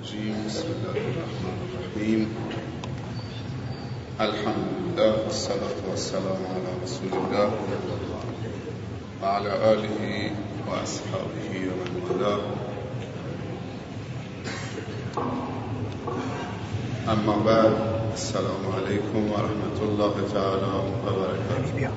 الرجيم 0.00 0.36
بسم 0.48 0.68
الله 0.74 0.96
الرحمن 0.96 1.58
الرحيم. 1.68 2.20
الحمد 4.20 4.66
لله 4.76 5.12
والصلاة 5.24 5.78
والسلام 5.90 6.40
على 6.52 6.70
رسول 6.84 7.12
الله 7.12 7.48
وعلى 9.22 9.52
آله 9.72 10.00
وأصحابه 10.68 11.52
ومن 11.52 11.90
والاه. 12.08 12.40
أما 17.08 17.36
بعد 17.44 17.74
السلام 18.14 18.62
عليكم 18.76 19.20
ورحمة 19.32 19.78
الله 19.82 20.14
تعالى 20.32 20.70
وبركاته. 21.04 21.90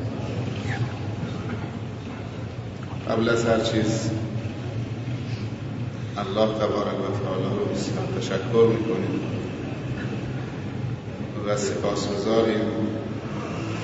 قبل 3.10 3.30
از 3.30 3.46
هر 3.46 3.60
چیز 3.64 4.12
الله 6.18 6.48
تبارک 6.54 7.00
و 7.00 7.24
تعالی 7.24 7.60
رو 7.60 7.66
بسیار 7.66 8.06
تشکر 8.20 8.68
می‌کنیم 8.68 9.20
و 11.48 11.58
سپاس 11.58 12.10
گذاریم 12.10 12.62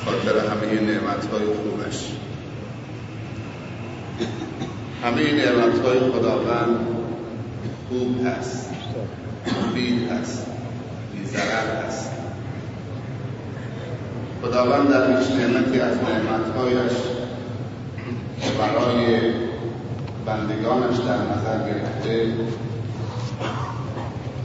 خاطر 0.05 0.37
همه 0.37 0.81
نعمت 0.81 1.25
های 1.31 1.45
خوبش 1.45 2.11
همه 5.03 5.33
نعمت 5.33 5.85
های 5.85 5.99
خداوند 5.99 6.87
خوب 7.89 8.27
هست 8.27 8.69
مفید 9.47 10.11
هست 10.11 10.45
بیزرر 11.13 11.85
هست. 11.85 12.11
خداوند 14.41 14.89
در 14.89 15.17
هیچ 15.17 15.31
نعمتی 15.31 15.79
از 15.79 15.97
نعمتهایش 15.97 16.91
برای 18.59 19.48
بندگانش 20.29 20.97
در 20.97 21.17
نظر 21.17 21.57
گرفته 21.67 22.33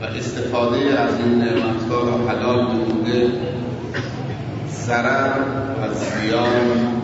و 0.01 0.05
استفاده 0.05 1.01
از 1.01 1.21
این 1.21 1.39
نعمتها 1.39 2.01
را 2.01 2.29
حلال 2.29 2.73
نموده 2.73 3.27
ضرر 4.71 5.39
و 5.83 5.95
زیان 5.95 7.03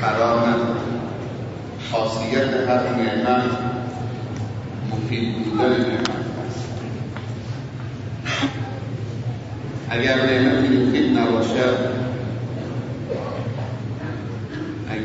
قرار 0.00 0.54
خاصیت 1.92 2.68
هر 2.68 2.80
نعمت 2.96 3.50
مفید 4.92 5.44
بودن 5.44 5.68
نعمت 5.68 6.10
است. 6.48 6.68
اگر 9.90 10.16
نعمتی 10.16 10.68
مفید 10.68 11.18
نباشد 11.18 11.95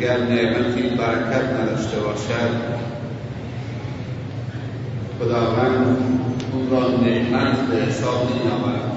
اگر 0.01 0.17
نعمتی 0.17 0.81
برکت 0.81 1.43
نداشته 1.43 1.99
باشد 1.99 2.51
خداوند 5.19 5.97
اون 6.53 6.69
را 6.71 6.89
نعمت 6.89 7.57
به 7.67 7.75
حساب 7.75 8.29
نمیآورد. 8.29 8.91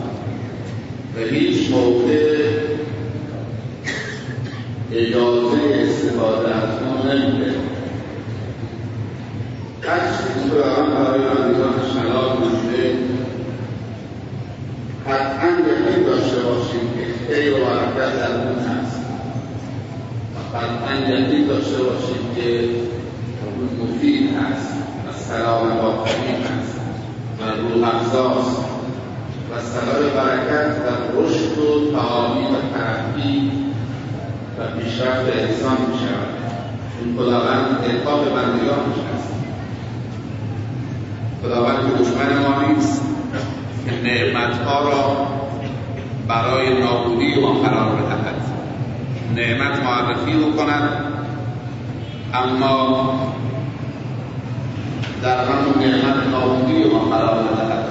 و 1.16 1.34
هیچ 1.34 1.70
موقع 1.70 2.48
اجازه 4.92 5.58
استفاده 5.74 6.55
از 6.55 6.70
اون 6.83 7.12
نمیده. 7.12 7.55
هر 9.83 10.00
چیزی 10.00 10.50
خداوند 10.50 10.94
برای 10.94 11.20
بندگانش 11.20 11.96
حلال 11.96 12.36
نموده 12.36 12.94
قطعا 15.06 15.48
یقین 15.48 16.05
داشته 16.05 16.41
باشیم 16.41 16.80
که 16.98 17.34
خیر 17.34 17.52
و 17.52 17.56
برکت 17.56 18.18
در 18.18 18.36
اون 18.36 18.58
هست. 18.58 19.03
یقین 20.55 21.47
داشته 21.47 21.77
باشید 21.83 22.34
که 22.36 22.69
مفید 23.83 24.30
هست 24.36 24.74
و 25.08 25.12
سلام 25.12 25.69
باطنی 25.69 26.33
هست 26.33 26.80
و 27.41 27.42
روح 27.61 27.94
افزاست 27.94 28.64
و 29.50 29.61
سبب 29.61 30.14
برکت 30.14 30.84
در 30.84 31.20
رشد 31.20 31.58
و 31.58 31.96
تعالی 31.96 32.44
و 32.44 32.74
ترقی 32.74 33.50
و 34.58 34.80
پیشرفت 34.80 35.36
انسان 35.36 35.73
می 35.73 35.98
شود. 35.98 36.34
چون 36.98 37.17
خداوند 37.17 37.79
القا 37.84 38.17
به 38.17 38.30
بندگانش 38.30 38.98
هست 39.14 39.34
خداوند 41.42 41.98
دشمن 41.98 42.39
ما 42.39 42.62
نیست 42.62 43.02
که 43.84 43.90
نعمتها 44.05 44.89
را 44.89 45.27
برای 46.29 46.80
نابودی 46.80 47.40
ما 47.40 47.52
قرار 47.52 48.14
نعمت 49.36 49.83
معرفی 49.83 50.33
بکنند 50.33 50.89
اما 52.35 53.35
در 55.23 55.45
همون 55.45 55.85
نعمت 55.85 56.27
نابودی 56.30 56.85
ما 56.85 56.98
قرار 56.98 57.42
بدهد 57.42 57.85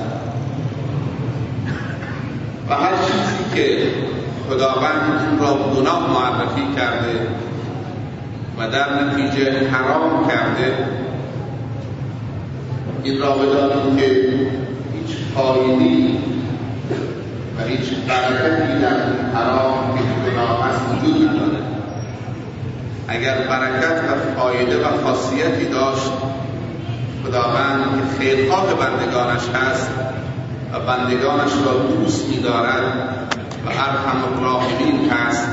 و 2.69 2.73
هر 2.75 2.91
چیزی 2.91 3.55
که 3.55 3.91
خداوند 4.49 5.21
اون 5.29 5.39
را 5.39 5.73
گناه 5.75 6.09
معرفی 6.11 6.75
کرده 6.75 7.27
و 8.57 8.69
در 8.69 9.03
نتیجه 9.03 9.69
حرام 9.69 10.27
کرده 10.27 10.73
این 13.03 13.19
را 13.19 13.31
بدانیم 13.31 13.97
که 13.97 14.05
هیچ 14.93 15.17
فایدی 15.35 16.19
و 17.57 17.63
هیچ 17.67 17.89
برکتی 18.07 18.81
در 18.81 18.97
حرام 19.35 19.97
که 19.97 20.31
گناه 20.31 20.65
هست 20.65 20.81
وجود 20.91 21.29
نداره 21.29 21.63
اگر 23.07 23.35
برکت 23.47 24.01
و 24.03 24.39
فایده 24.39 24.87
و 24.87 25.03
خاصیتی 25.03 25.65
داشت 25.65 26.11
خداوند 27.23 27.83
که 27.83 28.19
خیرخواه 28.19 28.73
بندگانش 28.73 29.41
هست 29.53 29.89
و 30.73 30.79
بندگانش 30.79 31.51
را 31.65 31.73
دوست 31.73 32.29
می‌دارد 32.29 32.83
و 33.65 33.69
ارحم 33.69 34.23
الراحمین 34.33 35.09
هست 35.11 35.47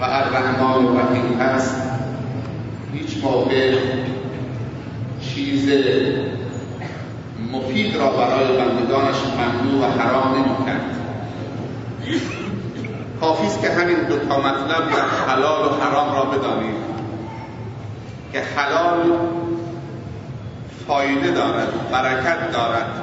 و 0.00 0.04
الرحمن 0.04 0.86
الرحیم 0.86 1.40
هست. 1.40 1.76
هیچ 2.94 3.24
موقع 3.24 3.74
چیز 5.20 5.68
مفید 7.52 7.96
را 7.96 8.10
برای 8.10 8.56
بندگانش 8.56 9.16
ممنوع 9.38 9.88
و 9.88 10.00
حرام 10.00 10.34
نمی‌کرد 10.34 10.96
کافی 13.20 13.46
است 13.46 13.60
که 13.60 13.70
همین 13.70 13.96
دو 14.08 14.18
تا 14.18 14.38
مطلب 14.38 14.90
در 14.90 15.08
حلال 15.28 15.66
و 15.66 15.84
حرام 15.84 16.14
را 16.14 16.24
بدانیم 16.24 16.74
که 18.32 18.40
حلال 18.40 19.18
فایده 20.86 21.30
دارد 21.30 21.90
برکت 21.90 22.52
دارد. 22.52 23.02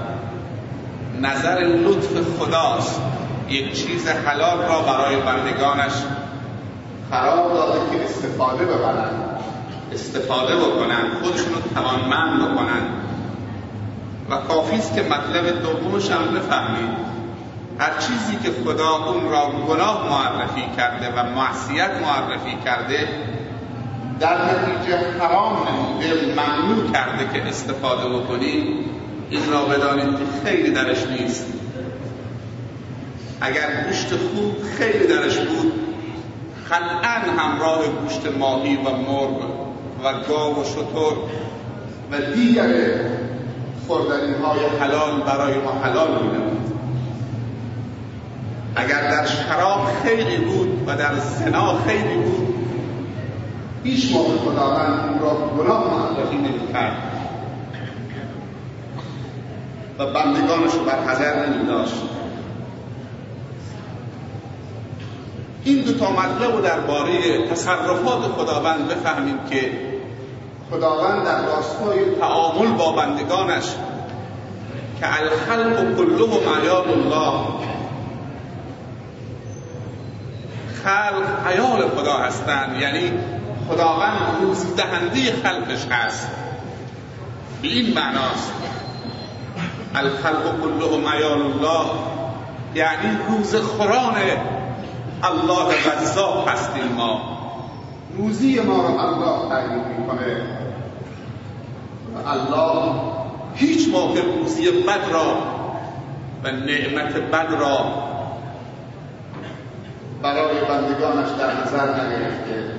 نظر 1.22 1.60
لطف 1.60 2.40
خداست. 2.40 3.02
یک 3.50 3.74
چیز 3.74 4.08
حلال 4.08 4.58
را 4.58 4.82
برای 4.82 5.16
بندگانش 5.16 5.94
قرار 7.12 7.54
داده 7.54 7.80
که 7.92 8.06
استفاده 8.06 8.66
ببرند. 8.66 9.40
استفاده 9.94 10.56
بکنند 10.56 11.24
خودشون 11.24 11.54
رو 11.54 11.62
توانمند 11.76 12.42
بکنند. 12.42 13.03
کافی 14.38 14.76
است 14.76 14.96
که 14.96 15.02
مطلب 15.02 15.62
دومش 15.62 16.12
هم 16.12 16.34
بفهمید 16.36 17.14
هر 17.80 17.92
چیزی 18.00 18.36
که 18.44 18.50
خدا 18.64 18.90
اون 18.90 19.30
را 19.32 19.52
گناه 19.68 20.10
معرفی 20.10 20.64
کرده 20.78 21.10
و 21.10 21.24
معصیت 21.24 21.92
معرفی 22.02 22.58
کرده 22.66 23.08
در 24.20 24.38
نتیجه 24.46 24.98
حرام 25.20 25.68
نموده 25.68 26.34
ممنوع 26.34 26.92
کرده 26.92 27.34
که 27.34 27.48
استفاده 27.48 28.10
بکنید 28.10 28.86
این 29.30 29.52
را 29.52 29.66
بدانید 29.66 30.18
که 30.18 30.26
خیلی 30.46 30.72
درش 30.72 31.08
نیست. 31.08 31.46
اگر 33.42 33.84
گوشت 33.88 34.10
خوب 34.10 34.56
خیلی 34.78 35.08
درش 35.08 35.38
بود 35.38 35.74
قطعا 36.70 37.42
همراه 37.42 37.88
گوشت 37.88 38.38
ماهی 38.40 38.76
و 38.76 38.90
مرغ 38.90 39.42
و 40.04 40.28
گاو 40.28 40.62
و 40.62 40.64
شتر 40.64 41.16
و 42.12 42.22
دیگر 42.36 42.68
خوردنی 43.94 44.34
های 44.34 44.60
حلال 44.80 45.22
برای 45.22 45.54
ما 45.58 45.72
حلال 45.72 46.24
می‌نمود 46.24 46.74
اگر 48.76 49.02
در 49.12 49.26
شراب 49.26 49.88
خیلی 50.04 50.38
بود 50.38 50.84
و 50.88 50.96
در 50.96 51.16
زنا 51.16 51.78
خیلی 51.88 52.16
بود 52.16 52.56
هیچ 53.84 54.12
موقع 54.12 54.38
خداوند 54.38 55.10
اون 55.10 55.20
را 55.20 55.36
گناه 55.58 55.88
معرفی 55.92 56.38
نمی‌کرد 56.38 56.98
و 60.00 60.06
بندگانش 60.06 60.74
رو 60.74 60.86
بر 60.86 61.04
حذر 61.08 61.46
نمی 61.46 61.66
داشت 61.68 62.02
این 65.64 65.82
دو 65.82 65.94
تا 65.94 66.12
مطلب 66.12 66.56
رو 66.56 66.62
درباره 66.62 67.48
تصرفات 67.48 68.22
خداوند 68.22 68.88
بفهمیم 68.88 69.40
که 69.50 69.93
خداوند 70.74 71.26
در 71.26 71.46
راستای 71.46 72.16
تعامل 72.20 72.68
با 72.68 72.92
بندگانش 72.92 73.64
که 75.00 75.22
الخلق 75.22 75.98
کلهم 75.98 76.62
عیال 76.62 76.90
الله. 76.90 77.46
خلق 80.84 81.48
عیال 81.48 81.90
خدا 81.90 82.14
هستند 82.14 82.82
یعنی 82.82 83.12
خداوند 83.70 84.42
روزی 84.42 84.74
دهنده 84.74 85.34
خلقش 85.44 85.86
هست. 85.92 86.30
به 87.62 87.68
این 87.68 87.94
معناست. 87.94 88.54
الخلق 89.96 90.62
كلهم 90.62 91.08
عیال 91.08 91.42
الله 91.42 91.86
یعنی 92.76 93.18
روز 93.30 93.56
خوران 93.56 94.16
الله 95.24 95.76
غذاب 95.86 96.48
هستیم 96.48 96.88
ما. 96.88 97.33
روزی 98.18 98.60
ما 98.60 98.88
رو 98.88 99.00
الله 99.00 99.50
تعیین 99.50 99.84
می‌کنه. 99.98 100.42
و 102.16 102.30
الله 102.30 102.94
هیچ 103.56 103.90
موقع 103.90 104.22
روزی 104.22 104.72
بد 104.72 105.12
را 105.12 105.38
و 106.44 106.52
نعمت 106.52 107.14
بد 107.14 107.54
را 107.60 107.78
برای 110.22 110.56
بندگانش 110.70 111.30
در 111.40 111.62
نظر 111.62 112.06
نگرفته. 112.06 112.74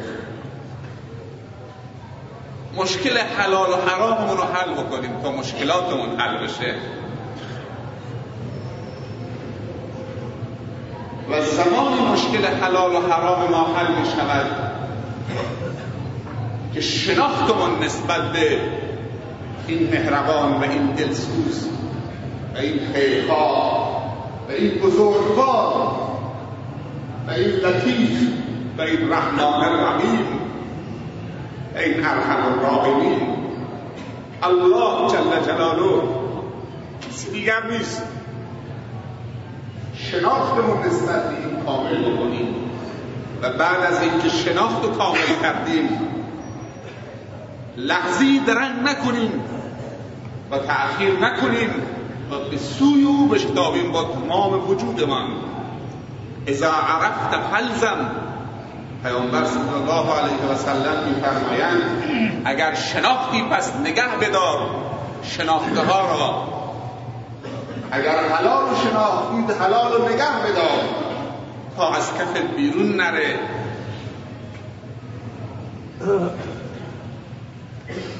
مشکل 2.77 3.19
حلال 3.19 3.71
و 3.71 3.77
حراممون 3.91 4.37
رو 4.37 4.43
حل 4.43 4.73
بکنیم 4.75 5.21
تا 5.23 5.31
مشکلاتمون 5.31 6.21
حل 6.21 6.45
بشه. 6.45 6.75
و 11.31 11.43
زمانی 11.43 12.01
مشکل 12.01 12.45
حلال 12.45 12.95
و 12.95 13.01
حرام 13.13 13.51
ما 13.51 13.75
حل 13.77 13.95
می 13.95 14.07
شود 14.07 14.74
که 16.75 16.81
شناختمون 16.81 17.85
نسبت 17.85 18.33
به 18.33 18.61
این 19.67 19.91
مهربان 19.91 20.53
و 20.53 20.63
این 20.63 20.87
دلسوز 20.87 21.69
و 22.55 22.59
این 22.59 22.81
خیرها 22.93 24.03
و 24.49 24.53
این 24.53 24.71
بزرگوار 24.71 26.05
و 27.29 27.31
این 27.31 27.49
لطیف 27.49 28.29
و 28.79 28.83
این 28.83 29.13
رحمان 29.13 29.65
الرحیم 29.65 30.27
و 31.75 31.79
این 31.79 32.05
ارحم 32.05 32.53
الراحمین. 32.53 33.21
الله 34.43 35.11
جل 35.13 35.47
جلاله 35.47 36.03
کسی 37.09 37.31
دیگر 37.31 37.71
نیست. 37.71 38.03
شناختمون 39.95 40.79
نسبت 40.87 41.31
به 41.31 41.37
این 41.37 41.65
کامل 41.65 42.13
بکنیم. 42.13 42.55
و 43.45 43.49
بعد 43.49 43.83
از 43.93 44.03
اینکه 44.03 44.29
شناخت 44.29 44.85
و 44.85 44.89
کامل 44.89 45.19
کردیم 45.43 45.89
لحظی 47.77 48.39
درنگ 48.39 48.89
نکنیم 48.89 49.45
و 50.51 50.59
تأخیر 50.59 51.19
نکنیم 51.19 51.71
و 52.31 52.51
به 52.51 52.59
سوی 52.59 53.05
او 53.05 53.29
بشتابیم 53.29 53.93
با 53.93 54.05
تمام 54.05 54.71
وجودمان. 54.71 55.27
اذا 56.47 56.71
عرفت 56.71 57.37
فلزم 57.53 58.11
پیامبر 59.03 59.45
صلی 59.45 59.75
الله 59.83 60.13
علیه 60.13 60.53
و 60.53 60.57
سلم 60.57 61.09
میفرمایند 61.09 62.05
اگر 62.45 62.75
شناختی 62.75 63.43
پس 63.43 63.73
نگه 63.77 64.17
بدار 64.21 64.69
شناخته 65.23 65.81
ها 65.81 66.01
را. 66.01 66.45
اگر 67.91 68.29
حلال 68.29 68.65
شناختید 68.85 69.51
حلال 69.61 70.03
نگه 70.03 70.51
بدار. 70.51 71.04
تا 71.77 71.89
از 71.89 72.15
کف 72.15 72.37
بیرون 72.57 72.97
نره. 72.97 73.39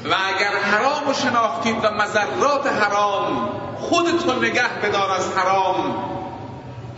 و 0.05 0.15
اگر 0.35 0.57
حرام 0.57 1.09
و 1.09 1.13
شناختید 1.13 1.75
و 1.83 1.91
مذرات 1.91 2.67
حرام 2.67 3.49
خودتو 3.79 4.39
نگه 4.41 4.79
بدار 4.83 5.11
از 5.11 5.37
حرام. 5.37 5.95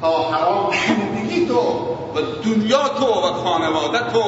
تا 0.01 0.31
حرام 0.31 0.71
زندگی 0.88 1.48
تو 1.48 1.59
و 2.15 2.21
دنیا 2.44 2.89
تو 2.89 3.06
و 3.06 3.33
خانواده 3.33 4.00
تو 4.00 4.24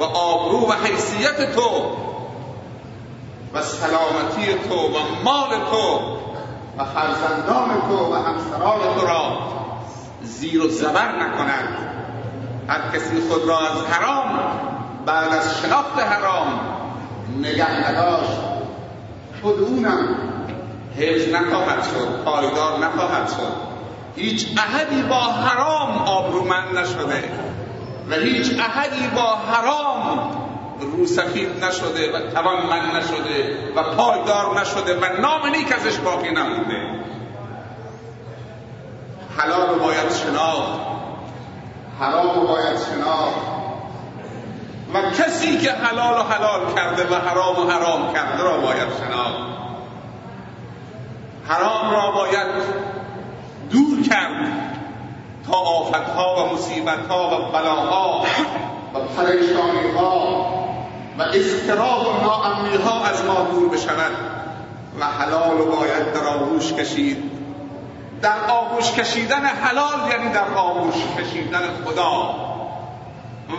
و 0.00 0.04
آبرو 0.04 0.68
و 0.68 0.72
حیثیت 0.72 1.54
تو 1.54 1.70
و 3.54 3.62
سلامتی 3.62 4.54
تو 4.68 4.74
و 4.74 4.98
مال 5.24 5.50
تو 5.70 5.98
و 6.78 6.84
فرزندان 6.84 7.82
تو 7.88 8.12
و 8.12 8.14
همسران 8.14 8.94
تو 8.94 9.06
را 9.06 9.38
زیر 10.24 10.62
و 10.62 10.68
زبر 10.68 11.12
نکنند. 11.12 11.78
هر 12.68 12.80
کسی 12.94 13.20
خود 13.28 13.48
را 13.48 13.58
از 13.58 13.84
حرام 13.90 14.40
بعد 15.06 15.32
از 15.32 15.60
شناخت 15.60 15.98
حرام 15.98 16.60
نگه 17.40 17.90
نداشت 17.90 18.40
خود 19.42 19.60
اونم 19.60 20.16
حفظ 20.98 21.28
نخواهد 21.28 21.82
شد 21.82 22.24
پایدار 22.24 22.78
نخواهد 22.78 23.28
شد. 23.28 23.74
هیچ 24.16 24.46
احدی 24.58 25.02
با 25.02 25.20
حرام 25.20 25.90
آبرومند 25.90 26.78
نشده 26.78 27.24
و 28.10 28.14
هیچ 28.14 28.60
احدی 28.60 29.08
با 29.14 29.36
حرام 29.36 30.30
رو 30.80 31.06
سفید 31.06 31.64
نشده 31.64 32.12
و 32.12 32.30
توانمند 32.30 32.96
نشده 32.96 33.58
و 33.76 33.82
پایدار 33.82 34.60
نشده 34.60 35.00
و 35.00 35.20
نام 35.20 35.46
نیک 35.46 35.72
ازش 35.72 35.98
باقی 35.98 36.30
نمونده. 36.30 37.03
حلال 39.38 39.68
رو 39.68 39.78
باید 39.78 40.12
شناخت. 40.12 40.80
حرام 42.00 42.40
رو 42.40 42.46
باید 42.46 42.76
شناخت. 42.76 43.54
و 44.94 45.10
کسی 45.10 45.58
که 45.58 45.72
حلال 45.72 46.20
و 46.20 46.22
حلال 46.22 46.74
کرده 46.74 47.14
و 47.14 47.14
حرام 47.14 47.66
و 47.66 47.70
حرام 47.70 48.12
کرده 48.12 48.42
را 48.42 48.56
باید 48.58 48.88
شناخت. 49.04 49.54
حرام 51.48 51.90
را 51.90 52.10
باید 52.10 52.46
دور 53.70 54.02
کرد 54.08 54.64
تا 55.46 55.56
آفتها 55.56 56.36
و 56.36 56.54
مصیبتها 56.54 57.26
و 57.26 57.52
بلاها 57.52 58.24
و 58.94 58.98
پریشانیها 58.98 60.46
و 61.18 61.22
اضطراب 61.22 62.06
و 62.06 62.24
ناامنیها 62.24 63.04
از 63.04 63.24
ما 63.24 63.46
دور 63.52 63.68
بشود 63.68 64.12
و 65.00 65.04
حلال 65.04 65.58
رو 65.58 65.76
باید 65.76 66.12
در 66.12 66.26
آغوش 66.26 66.72
کشید. 66.72 67.30
در 68.22 68.38
آغوش 68.74 68.92
کشیدن 68.92 69.44
حلال 69.44 70.10
یعنی 70.10 70.30
در 70.32 70.54
آغوش 70.54 70.94
کشیدن 71.18 71.60
خدا. 71.84 72.34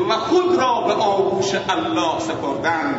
و 0.09 0.13
خود 0.13 0.59
را 0.59 0.81
به 0.81 0.93
آغوش 0.93 1.55
الله 1.69 2.19
سپردن. 2.19 2.95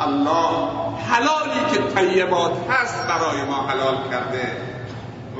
الله 0.00 0.68
حلالی 1.10 1.60
که 1.72 2.00
طیبات 2.00 2.52
هست 2.70 3.06
برای 3.06 3.44
ما 3.44 3.56
حلال 3.56 3.96
کرده. 4.10 4.56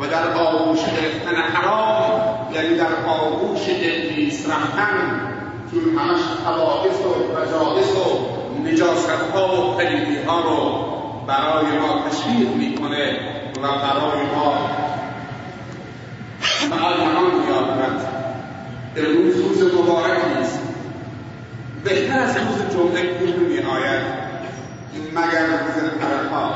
و 0.01 0.07
در 0.07 0.33
آغوش 0.33 0.79
گرفتن 0.79 1.43
حرام 1.43 2.21
یعنی 2.55 2.77
در 2.77 3.05
آغوش 3.07 3.61
ابلیس 3.69 4.47
رفتن 4.51 5.21
چون 5.71 5.99
همش 5.99 6.21
حوادث 6.47 7.01
و 7.01 7.39
رجالس 7.41 7.97
و 7.97 8.27
نجاست 8.65 9.11
ها 9.35 9.71
و 9.71 9.77
پلیدی 9.77 10.23
ها 10.23 10.41
رو 10.41 10.85
برای 11.27 11.79
ما 11.79 12.09
تشویق 12.09 12.49
می‌کنه 12.49 13.19
و 13.57 13.69
برای 13.69 14.27
ما 14.37 14.55
معلمان 16.71 17.35
میآورد 17.35 18.07
امروز 18.97 19.37
روز 19.37 19.75
مبارکی 19.75 20.39
است 20.41 20.59
بهتر 21.85 22.19
از 22.19 22.37
روز 22.37 22.73
جمعه 22.73 23.19
کدوم 23.19 23.43
میآید. 23.43 24.23
مگر 25.15 25.47
روز 25.47 25.85
عرفات 26.03 26.55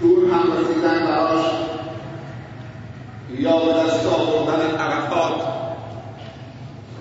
دور 0.00 0.34
هم 0.34 0.52
رسیدن 0.52 1.06
براش. 1.06 1.44
یا 3.38 3.58
به 3.58 3.72
دست 3.72 4.06
آوردن 4.06 4.76
عرفات. 4.76 5.40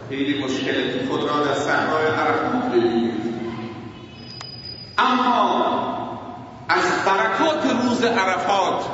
خیلی 0.09 0.43
مشکله 0.43 1.07
خود 1.09 1.21
را 1.23 1.45
در 1.45 1.53
صحرای 1.53 2.05
عرفات 2.05 2.71
ببینید. 2.71 3.23
اما 4.97 5.92
از 6.69 6.83
برکات 7.05 7.83
روز 7.83 8.03
عرفات 8.03 8.85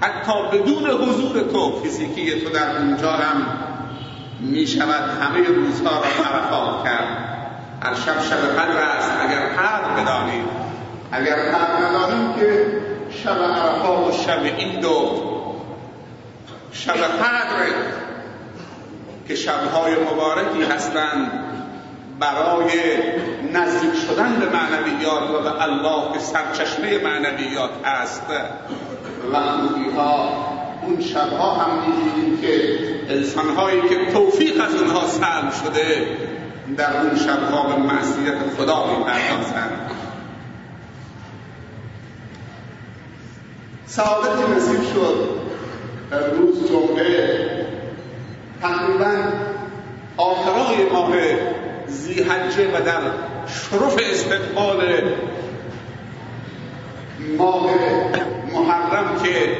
حتی 0.00 0.32
بدون 0.52 0.90
حضور 0.90 1.40
تو 1.52 1.80
فیزیکی 1.82 2.40
تو 2.40 2.50
در 2.50 2.76
اونجا 2.76 3.12
هم 3.12 3.46
می 4.40 4.66
شود 4.66 5.10
همه 5.22 5.48
روزها 5.48 5.90
را 5.90 6.04
عرفات 6.04 6.84
کرد. 6.84 7.26
هر 7.82 7.94
شب 7.94 8.22
شب 8.22 8.58
قدر 8.58 8.78
است 8.78 9.12
اگر 9.20 9.46
قدر 9.46 10.02
بدانید 10.02 10.44
اگر 11.12 11.36
قدر 11.36 11.86
ندانید 11.86 12.36
که 12.36 12.66
شب 13.24 13.42
عرفات 13.42 14.08
و 14.08 14.12
شب 14.12 14.44
عید 14.44 14.84
و 14.84 15.30
شب 16.72 16.92
قدر 16.92 17.66
که 19.28 19.34
شبهای 19.34 19.94
مبارکی 19.94 20.62
هستند. 20.62 21.30
برای 22.20 22.70
نزدیک 23.52 23.94
شدن 24.06 24.40
به 24.40 24.46
معنویات 24.46 25.30
و 25.30 25.42
به 25.42 25.62
الله 25.62 26.12
که 26.12 26.18
سرچشمه 26.18 26.98
معنویات 26.98 27.70
است. 27.84 28.22
و 29.32 29.36
ها 29.96 30.28
اون 30.82 31.00
شبها 31.00 31.54
هم 31.54 31.70
می‌دیدیم 31.86 32.40
که 32.40 32.78
انسانهایی 33.14 33.80
که 33.80 34.12
توفیق 34.12 34.64
از 34.64 34.74
اونها 34.74 35.06
سلب 35.06 35.52
شده 35.64 36.06
در 36.76 37.00
اون 37.00 37.16
شبها 37.16 37.62
به 37.62 37.76
معصیت 37.76 38.34
خدا 38.58 38.86
می‌پردازند. 38.86 39.90
سعادت 43.86 44.48
نصیب 44.56 44.82
شد. 44.94 45.28
در 46.10 46.30
روز 46.30 46.68
جمعه 46.68 47.66
تقریبا 48.62 49.16
آخرای 50.16 50.90
ماه 50.92 51.12
زیحجه 51.90 52.68
و 52.68 52.84
در 52.84 53.00
شرف 53.46 53.96
استقبال 54.10 54.82
ماه 57.38 57.70
محرم 58.52 59.22
که 59.24 59.56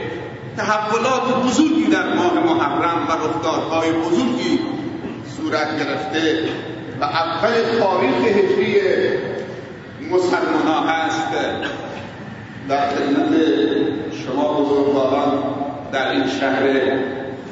تحولات 0.56 1.44
بزرگی 1.44 1.84
در 1.84 2.14
ماه 2.14 2.34
محرم 2.34 3.06
و 3.08 3.12
رفتارهای 3.12 3.92
بزرگی 3.92 4.58
صورت 5.37 5.78
گرفته 5.78 6.49
و 7.00 7.04
اول 7.04 7.78
تاریخ 7.78 8.37
هجری 8.37 8.80
مسلمان 10.10 10.66
ها 10.66 10.80
هست. 10.80 11.28
در 12.68 12.88
خدمت 12.88 13.34
شما 14.25 14.52
بزرگواران 14.52 15.42
در 15.92 16.10
این 16.10 16.26
شهر 16.40 16.62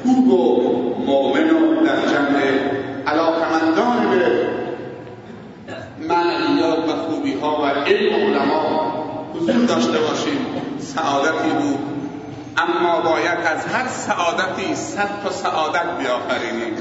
خوب 0.03 0.27
و 0.27 0.61
مؤمن 1.05 1.49
و 1.49 1.85
در 1.85 2.01
جمع 2.01 2.39
علاقمندان 3.07 4.09
به 4.11 4.58
معنیات 5.99 6.89
و 6.89 6.95
خوبی 7.09 7.33
ها 7.33 7.61
و 7.61 7.65
علم 7.65 8.15
علما 8.15 8.89
حضور 9.33 9.65
داشته 9.65 9.99
باشیم. 9.99 10.45
سعادتی 10.79 11.49
بود. 11.49 11.79
اما 12.57 13.01
باید 13.01 13.39
از 13.39 13.65
هر 13.65 13.87
سعادتی 13.87 14.75
صد 14.75 15.09
تا 15.23 15.31
سعادت 15.31 15.97
بیافرینیم. 15.99 16.73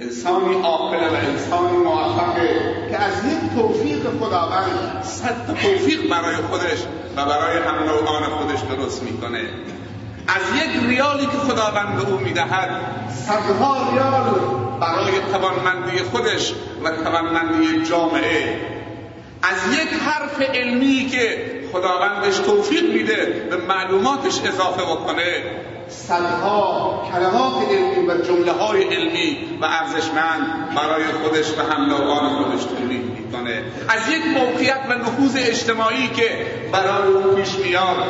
انسانی 0.00 0.62
عاقل 0.62 0.96
و 0.96 1.14
انسانی 1.14 1.76
موفقه 1.76 2.48
که 2.90 2.98
از 2.98 3.12
یک 3.24 3.54
توفیق 3.54 4.02
خداوند 4.20 5.02
صد 5.02 5.46
توفیق 5.46 6.10
برای 6.10 6.36
خودش 6.36 6.78
و 7.16 7.24
برای 7.24 7.58
هم 7.58 7.74
نوعان 7.74 8.22
خودش 8.22 8.60
درست 8.60 9.02
می‌کنه. 9.02 9.40
از 10.28 10.42
یک 10.62 10.84
ریالی 10.88 11.26
که 11.26 11.38
خداوند 11.38 11.96
به 11.96 12.12
او 12.12 12.18
می‌دهد 12.18 12.70
صدها 13.26 13.90
ریال 13.92 14.59
برای 14.80 15.12
توانمندی 15.32 15.98
خودش 15.98 16.54
و 16.84 16.90
توانمندی 16.90 17.82
جامعه. 17.82 18.60
از 19.42 19.74
یک 19.74 19.88
حرف 19.88 20.40
علمی 20.54 21.06
که 21.06 21.50
خداوندش 21.72 22.38
توفیق 22.38 22.92
میده 22.92 23.46
به 23.50 23.56
معلوماتش 23.56 24.40
اضافه 24.44 24.82
بکنه 24.82 25.42
صدها 25.88 27.08
کلمات 27.12 27.68
علمی 27.70 28.06
و 28.06 28.22
جمله 28.22 28.52
های 28.52 28.82
علمی 28.82 29.58
و 29.60 29.64
ارزشمند 29.64 30.74
برای 30.76 31.04
خودش 31.04 31.58
و 31.58 31.72
هم 31.72 31.84
نوعان 31.84 32.42
خودش 32.42 32.64
تولید 32.64 33.04
می‌کنه. 33.04 33.62
از 33.88 34.08
یک 34.08 34.26
موقعیت 34.26 34.80
و 34.88 34.92
نفوذ 34.92 35.36
اجتماعی 35.36 36.08
که 36.08 36.46
برای 36.72 37.12
او 37.12 37.34
پیش 37.34 37.54
میاد. 37.54 38.04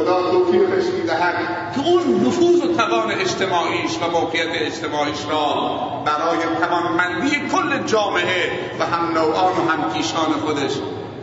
خدا 0.00 0.30
توفیقش 0.30 0.84
می‌دهد 0.84 1.34
که 1.74 1.80
اون 1.80 2.26
نفوذ 2.26 2.64
و 2.64 2.74
توان 2.74 3.10
اجتماعیش 3.12 3.96
و 4.02 4.10
موقعیت 4.10 4.48
اجتماعیش 4.52 5.18
را 5.30 5.80
برای 6.04 6.38
توانمندی 6.60 7.30
کل 7.30 7.86
جامعه 7.86 8.50
و 8.78 8.86
هم 8.86 9.12
نوعان 9.14 9.52
و 9.52 9.70
هم 9.70 9.92
کیشان 9.92 10.32
خودش 10.44 10.72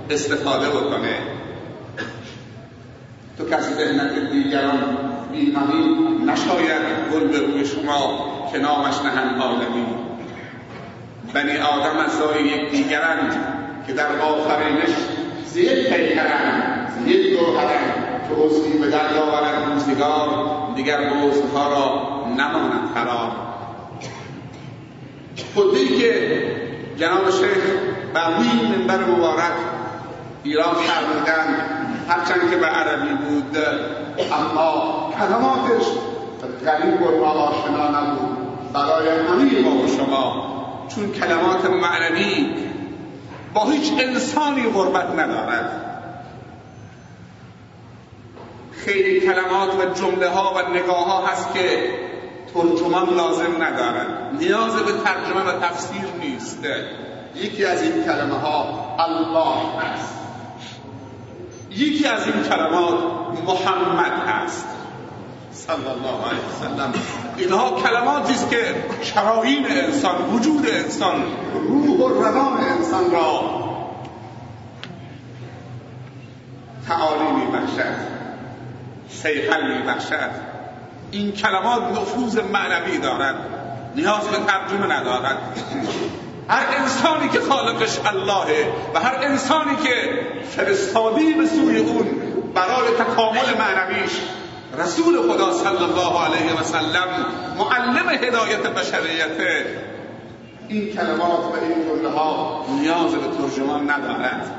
استفاده 0.10 0.70
بکنه. 0.70 1.18
تو 3.38 3.50
کسی 3.50 3.74
ذهنت 3.74 4.32
دیگران 4.32 4.98
بیمانی 5.32 5.98
نشاید 6.26 6.82
گل 7.14 7.28
به 7.28 7.40
روی 7.40 7.66
شما 7.66 8.28
که 8.52 8.58
نامش 8.58 8.96
نهن 9.06 9.42
عالمی 9.42 9.86
بنی 11.34 11.58
آدم 11.58 11.98
از 11.98 12.42
یک 12.46 12.72
دیگرند 12.72 13.54
که 13.88 13.94
در 13.94 14.20
آفرینش 14.20 14.96
زیر 15.46 15.90
پیکرند 15.90 16.92
زیر 17.06 17.38
گوهرند. 17.38 18.07
که 18.30 18.36
عضوی 18.44 18.78
به 18.78 18.88
درد 18.88 19.18
آورد 19.18 19.72
روزگار 19.74 20.28
دیگر 20.76 21.00
عضوها 21.00 21.70
را 21.70 22.18
نماند 22.38 22.94
قرار. 22.96 23.32
خطبه 25.56 25.86
که 26.00 26.42
جناب 26.98 27.32
شیخ 27.32 27.64
بقوی 28.16 28.48
منبر 28.48 29.06
مبارک 29.06 29.54
ایران 30.44 30.74
فرمودن 30.76 31.66
هرچند 32.10 32.52
که 32.52 32.58
به 32.58 32.66
عربی 32.66 33.14
بود 33.14 33.58
اما 34.32 35.14
کلماتش 35.20 35.86
غریب 36.66 37.02
و 37.02 37.26
آشنا 37.26 38.02
نبود. 38.02 38.38
برای 38.74 39.10
همه 39.10 39.62
ما 39.62 39.84
و 39.84 39.88
شما 39.88 40.48
چون 40.96 41.12
کلمات 41.12 41.66
معنوی 41.66 42.56
با 43.54 43.66
هیچ 43.66 43.92
انسانی 44.00 44.64
غربت 44.64 45.20
ندارد. 45.20 45.97
خیلی 48.88 49.20
کلمات 49.20 49.70
و 49.76 49.94
جمله 49.94 50.30
ها 50.30 50.54
و 50.54 50.74
نگاه 50.74 51.06
ها 51.06 51.28
هست 51.28 51.54
که 51.54 51.94
ترجمان 52.54 53.10
لازم 53.10 53.64
ندارد 53.64 54.08
نیاز 54.40 54.76
به 54.76 54.92
ترجمه 54.92 55.42
و 55.42 55.60
تفسیر 55.60 56.06
نیست. 56.20 56.60
یکی 57.36 57.66
از 57.66 57.82
این 57.82 58.04
کلمه 58.04 58.36
ها 58.36 58.96
الله 59.00 59.84
است. 59.84 60.20
یکی 61.72 62.08
از 62.08 62.28
این 62.28 62.44
کلمات 62.44 63.00
محمد 63.48 64.12
هست 64.28 64.68
صلی 65.52 65.76
الله 65.76 66.30
علیه 66.30 66.42
وسلم 66.52 66.94
اینها 67.38 67.72
کلماتی 67.72 68.34
است 68.34 68.50
که 68.50 68.76
شراین 69.02 69.66
انسان 69.70 70.16
وجود 70.34 70.66
انسان 70.70 71.24
روح 71.54 72.00
و 72.00 72.24
روان 72.24 72.58
انسان 72.58 73.12
را 73.12 73.42
تعالی 76.88 77.32
میبخشد. 77.32 78.27
سیقل 79.10 79.78
میبخشد. 79.78 80.30
این 81.12 81.32
کلمات 81.32 81.84
نفوذ 81.84 82.40
معنوی 82.54 82.98
دارد. 82.98 83.36
نیاز 83.96 84.28
به 84.28 84.38
ترجمه 84.38 84.96
ندارد. 84.96 85.38
هر 86.50 86.66
انسانی 86.80 87.30
که 87.30 87.40
خالقش 87.40 88.00
اللهه 88.06 88.74
و 88.94 89.00
هر 89.00 89.16
انسانی 89.22 89.76
که 89.76 90.20
فرستادی 90.50 91.34
به 91.34 91.48
سوی 91.48 91.78
اون 91.78 92.08
برای 92.54 92.90
تکامل 93.00 93.58
معنویش 93.58 94.12
رسول 94.78 95.32
خدا 95.32 95.54
صلی 95.54 95.84
الله 95.84 96.26
علیه 96.26 96.60
و 96.60 96.64
سلم 96.64 97.26
معلم 97.58 98.10
هدایت 98.10 98.68
بشریت 98.68 99.66
این 100.68 100.94
کلمات 100.94 101.40
و 101.40 101.54
این 101.62 101.84
جمله 101.84 102.82
نیاز 102.82 103.12
به 103.12 103.38
ترجمان 103.38 103.92
ندارد. 103.92 104.52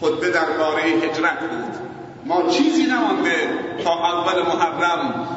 خطبه 0.00 0.30
درباره 0.30 0.82
هجرت 0.82 1.40
بود. 1.40 1.91
ما 2.26 2.42
چیزی 2.50 2.82
نمانده 2.82 3.48
تا 3.84 3.92
اول 3.92 4.42
محرم 4.42 5.28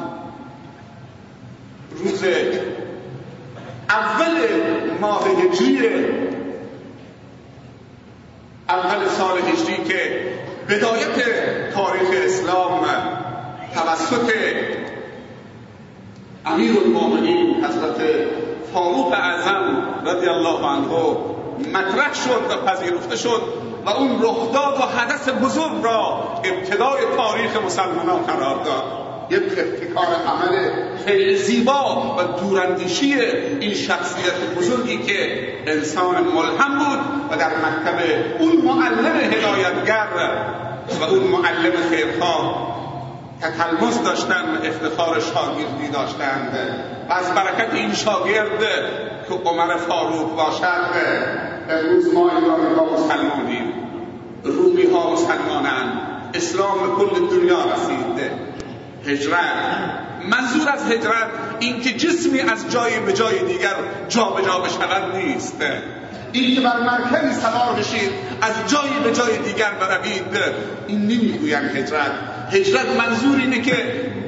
روز 1.98 2.24
اول 3.90 4.32
ماه 5.00 5.28
هجری 5.28 5.88
اول 8.68 9.08
سال 9.08 9.38
هجری 9.38 9.84
که 9.84 10.30
بدایت 10.68 11.16
تاریخ 11.74 12.08
اسلام 12.24 12.84
توسط 13.74 14.32
امیر 16.46 16.76
المؤمنین 16.84 17.64
حضرت 17.64 18.00
فاروق 18.72 19.12
اعظم 19.12 19.88
رضی 20.06 20.28
الله 20.28 20.66
عنه 20.66 21.16
مطرح 21.72 22.14
شد 22.14 22.42
و 22.50 22.66
پذیرفته 22.66 23.16
شد. 23.16 23.42
و 23.86 23.90
اون 23.90 24.22
رخداد 24.22 24.80
و 24.80 24.82
حدث 24.82 25.28
بزرگ 25.28 25.84
را 25.84 26.22
ابتدای 26.44 27.00
تاریخ 27.16 27.56
مسلمانان 27.66 28.22
قرار 28.22 28.64
داد. 28.64 29.06
یک 29.30 29.42
ابتکار 29.42 30.06
عمل 30.06 30.70
خیلی 31.04 31.36
زیبا 31.36 32.16
و 32.18 32.40
دوراندیشی 32.40 33.14
این 33.60 33.74
شخصیت 33.74 34.54
بزرگی 34.58 34.98
که 34.98 35.48
انسان 35.66 36.14
ملهم 36.14 36.78
بود 36.78 36.98
و 37.30 37.36
در 37.36 37.48
مکتب 37.48 37.98
اون 38.38 38.56
معلم 38.56 39.16
هدایتگر 39.16 40.06
و 41.00 41.04
اون 41.04 41.22
معلم 41.22 41.72
خیرخواه 41.90 42.76
تتلمس 43.40 44.02
داشتن 44.02 44.58
افتخار 44.64 45.20
شاگردی 45.20 45.88
داشتند. 45.92 46.58
و 47.08 47.12
از 47.12 47.34
برکت 47.34 47.74
این 47.74 47.94
شاگرد 47.94 48.60
که 49.28 49.34
عمر 49.34 49.76
فاروق 49.76 50.36
باشد 50.36 50.90
امروز 51.70 52.14
ما 52.14 52.30
ایرانی 52.30 52.74
ها 52.76 52.84
مسلمانیم 52.84 53.55
رومی 54.46 54.84
ها 54.84 55.12
مسلمانند 55.12 55.92
اسلام 56.34 56.96
کل 56.96 57.36
دنیا 57.36 57.58
رسید 57.64 58.30
هجرت. 59.06 60.06
منظور 60.30 60.68
از 60.68 60.84
هجرت 60.90 61.28
اینکه 61.60 61.92
جسمی 61.92 62.40
از 62.40 62.70
جای 62.70 63.00
به 63.00 63.12
جای 63.12 63.38
دیگر 63.38 63.74
جا 64.08 64.24
به 64.24 64.42
جا 64.42 64.58
بشود 64.58 65.16
نیست. 65.16 65.56
این 66.32 66.54
که 66.54 66.60
بر 66.60 66.80
مرکبی 66.80 67.34
سوار 67.34 67.74
بشید 67.78 68.10
از 68.42 68.52
جای 68.72 68.90
به 69.04 69.12
جای 69.12 69.38
دیگر 69.38 69.70
بروید. 69.70 70.54
این 70.86 71.00
نمی‌گویند 71.00 71.76
هجرت. 71.76 72.10
هجرت 72.52 72.86
منظور 72.98 73.40
اینه 73.40 73.60
که 73.62 73.76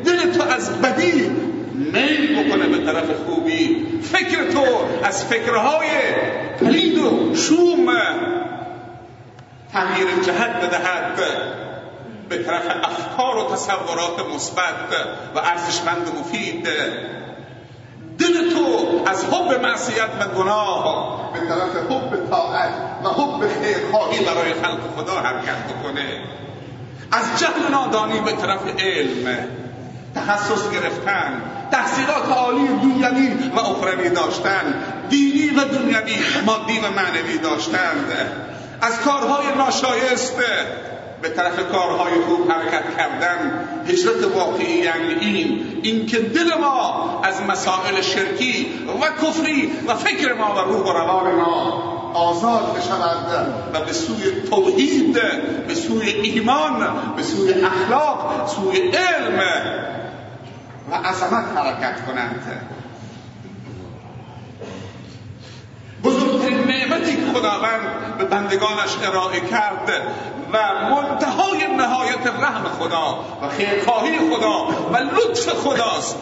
دل 0.05 0.33
تو 0.33 0.43
از 0.43 0.81
بدی 0.81 1.31
میل 1.75 2.45
بکنه 2.45 2.69
به 2.69 2.85
طرف 2.85 3.11
خوبی. 3.27 3.87
فکر 4.03 4.51
تو 4.51 4.65
از 5.05 5.25
فکرهای 5.25 5.89
پلید 6.61 6.99
و 6.99 7.35
شوم 7.35 7.87
تغییر 9.73 10.09
جهت 10.23 10.51
بدهد 10.51 11.21
به 12.29 12.39
طرف 12.39 12.63
افکار 12.83 13.37
و 13.37 13.55
تصورات 13.55 14.35
مثبت 14.35 14.75
و 15.35 15.39
ارزشمند 15.39 16.09
و 16.09 16.21
مفید. 16.21 16.69
دل 18.19 18.51
تو 18.51 19.01
از 19.07 19.25
حب 19.25 19.63
معصیت 19.63 20.11
و 20.21 20.29
گناه 20.29 21.33
به 21.33 21.41
طرف 21.41 21.77
حب 21.91 22.31
طاعت 22.31 22.73
و 23.05 23.09
حب 23.09 23.49
خیرخواهی 23.63 24.25
برای 24.25 24.55
خلق 24.55 24.81
خدا 24.97 25.15
حرکت 25.15 25.57
بکنه. 25.57 26.23
از 27.13 27.41
جهل 27.41 27.71
نادانی 27.71 28.21
به 28.21 28.33
طرف 28.33 28.61
علم. 28.79 29.49
تخصص 30.15 30.71
گرفتن 30.71 31.43
تحصیلات 31.71 32.29
عالی 32.29 32.69
دنیوی 33.03 33.49
و 33.49 33.61
اخروی 33.61 34.11
داشتن 34.11 34.75
دینی 35.09 35.51
و 35.51 35.65
دنیوی 35.65 36.17
مادی 36.47 36.79
و 36.79 36.91
معنوی 36.91 37.39
داشتن 37.39 38.05
از 38.81 39.01
کارهای 39.01 39.47
ناشایست 39.57 40.37
به 41.23 41.29
طرف 41.29 41.73
کارهای 41.73 42.13
خوب 42.29 42.51
حرکت 42.51 42.97
کردن. 42.97 43.69
هجرت 43.89 44.37
واقعی 44.37 44.73
یعنی 44.73 45.15
این. 45.21 45.81
اینکه 45.83 46.19
دل 46.19 46.55
ما 46.61 47.21
از 47.25 47.43
مسائل 47.43 48.01
شرکی 48.01 48.67
و 49.03 49.27
کفری 49.27 49.73
و 49.89 49.95
فکر 49.95 50.35
ما 50.35 50.55
و 50.55 50.59
روح 50.59 50.81
و 50.81 50.93
روان 50.93 51.35
ما 51.35 51.83
آزاد 52.15 52.77
بشود 52.77 53.55
و 53.75 53.81
به 53.81 53.93
سوی 53.93 54.41
توحید 54.51 55.19
به 55.69 55.75
سوی 55.75 56.09
ایمان 56.09 56.87
به 57.17 57.23
سوی 57.23 57.53
اخلاق 57.53 58.51
سوی 58.57 58.79
علم 58.79 59.41
و 60.91 60.95
عظمت 60.95 61.45
حرکت 61.57 62.07
کنند. 62.07 62.43
بزرگترین 66.29 66.65
نعمتی 66.65 67.17
که 67.17 67.23
خداوند 67.35 68.17
به 68.19 68.25
بندگانش 68.25 68.97
ارائه 69.05 69.41
کرد 69.41 69.93
و 70.53 70.59
منتهای 70.91 71.77
نهایت 71.77 72.27
رحم 72.27 72.65
خدا 72.79 73.25
و 73.43 73.49
خیرخواهی 73.49 74.19
خدا 74.19 74.67
و 74.93 74.97
لطف 74.97 75.49
خداست 75.49 76.19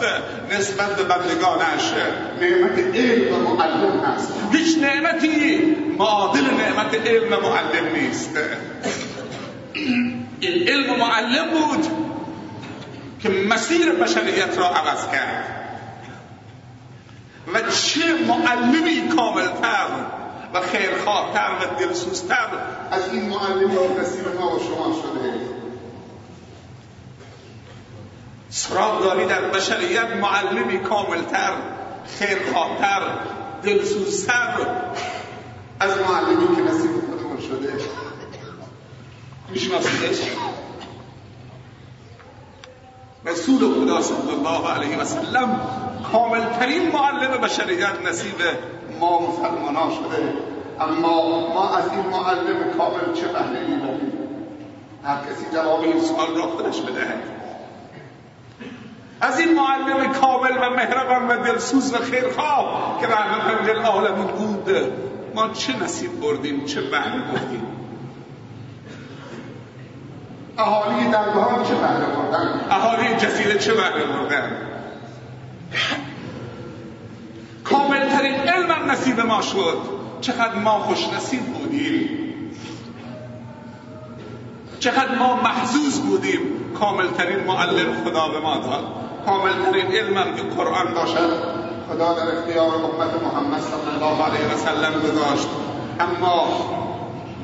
نسبت 0.50 0.96
به 0.96 1.04
بندگانش 1.04 1.92
نعمت 2.40 2.96
علم 2.96 3.46
و 3.46 3.54
معلم 3.56 4.00
هست. 4.00 4.32
هیچ 4.52 4.78
نعمتی 4.78 5.76
معادل 5.98 6.44
نعمت 6.44 6.94
علم 7.06 7.32
و 7.32 7.40
معلم 7.40 7.94
نیست. 7.94 8.30
این 10.40 10.68
علم 10.68 10.92
و 10.92 10.96
معلم 10.96 11.50
بود 11.50 11.86
که 13.22 13.28
مسیر 13.28 13.92
بشریت 13.92 14.58
را 14.58 14.66
عوض 14.66 15.06
کرد. 15.12 15.55
و 17.54 17.60
چه 17.70 18.00
معلمی 18.28 19.08
کاملتر 19.16 19.86
و 20.54 20.60
خیرخواهتر 20.60 21.50
و 21.60 21.80
دلسوزتر 21.80 22.48
از 22.90 23.12
این 23.12 23.28
معلمی 23.28 23.74
نصیب 24.00 24.40
ما 24.40 24.56
و 24.56 24.58
شما 24.58 24.94
شده. 25.02 25.56
سراغ 28.50 29.02
داری 29.02 29.26
در 29.26 29.40
بشریت 29.40 30.10
معلمی 30.10 30.78
کاملتر 30.78 31.52
خیرخواهتر 32.18 33.02
دلسوزتر 33.62 34.56
از 35.80 35.90
معلمی 35.98 36.56
که 36.56 36.62
نصیب 36.62 36.90
خودمون 36.90 37.40
شده. 37.40 37.72
میشناسیدش؟ 39.50 40.20
رسول 43.26 43.74
خدا 43.74 44.02
صلی 44.02 44.30
الله 44.30 44.70
علیه 44.70 44.98
و 44.98 45.04
سلم 45.04 45.60
کاملترین 46.12 46.92
معلم 46.92 47.40
بشریت 47.40 48.06
نصیب 48.08 48.34
ما 49.00 49.20
مسلمان 49.20 49.90
شده. 49.90 50.34
اما 50.80 51.48
ما 51.54 51.76
از 51.76 51.84
این 51.92 52.06
معلم 52.06 52.72
کامل 52.78 53.12
چه 53.14 53.26
بهره 53.26 53.60
ای 53.66 53.74
هر 55.04 55.16
کسی 55.16 55.46
جواب 55.52 55.80
این 55.80 56.00
سوال 56.00 56.36
را 56.36 56.42
خودش 56.42 56.80
بدهد. 56.80 57.22
از 59.20 59.38
این 59.38 59.54
معلم 59.54 60.12
کامل 60.12 60.56
و 60.56 60.70
مهربان 60.70 61.28
و 61.28 61.44
دلسوز 61.44 61.94
و 61.94 61.98
خیرخواه 61.98 62.98
که 63.00 63.06
رحمت 63.06 63.68
للعالمین 63.68 64.26
بود 64.26 64.70
ما 65.34 65.48
چه 65.48 65.82
نصیب 65.82 66.20
بردیم 66.20 66.64
چه 66.64 66.80
بهره 66.80 67.20
بردیم؟ 67.20 67.75
اهالی 70.58 71.08
درگاه 71.08 71.68
چه 71.68 71.74
بهره 71.74 72.06
بردن 72.06 72.60
اهالی 72.70 73.16
جزیره 73.16 73.58
چه 73.58 73.74
بهره 73.74 74.04
بردن 74.04 74.52
کاملترین 77.64 78.34
علم 78.34 78.90
نصیب 78.90 79.20
ما 79.20 79.42
شد. 79.42 79.78
چقدر 80.20 80.54
ما 80.54 80.78
خوش 80.78 81.08
نصیب 81.08 81.40
بودیم. 81.40 82.08
چقدر 84.80 85.14
ما 85.18 85.36
محزوز 85.36 86.00
بودیم. 86.00 86.40
کاملترین 86.80 87.44
معلم 87.44 88.04
خدا 88.04 88.28
به 88.28 88.40
ما 88.40 88.56
داد. 88.56 88.84
کاملترین 89.26 89.86
علمم 89.86 90.36
که 90.36 90.42
قرآن 90.42 90.94
باشد 90.94 91.30
خدا 91.88 92.14
در 92.14 92.38
اختیار 92.38 92.68
امت 92.68 93.22
محمد 93.22 93.60
صلی 93.60 93.94
الله 93.94 94.24
علیه 94.24 94.54
و 94.54 94.56
سلم 94.56 95.00
گذاشت. 95.00 95.48
اما 96.00 96.46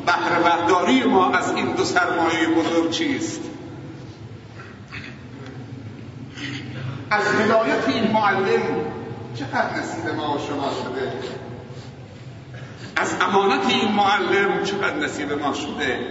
بهره 0.06 0.42
برداری 0.42 1.04
ما 1.04 1.30
از 1.30 1.54
این 1.54 1.72
دو 1.72 1.84
سرمایه 1.84 2.48
بزرگ 2.48 2.90
چیست؟ 2.90 3.40
از 7.10 7.24
هدایت 7.34 7.88
این 7.88 8.12
معلم 8.12 8.62
چقدر 9.34 9.78
نصیب 9.78 10.14
ما 10.14 10.36
و 10.36 10.38
شما 10.38 10.70
شده؟ 10.82 11.12
از 12.96 13.16
امانت 13.20 13.66
این 13.68 13.92
معلم 13.92 14.64
چقدر 14.64 14.96
نصیب 14.96 15.32
ما 15.32 15.54
شده؟ 15.54 16.06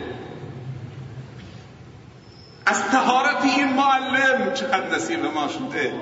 از 2.65 2.83
تهارت 2.83 3.43
این 3.43 3.73
معلم 3.73 4.53
چقدر 4.53 4.95
نصیب 4.95 5.25
ما 5.25 5.47
شده؟ 5.47 5.93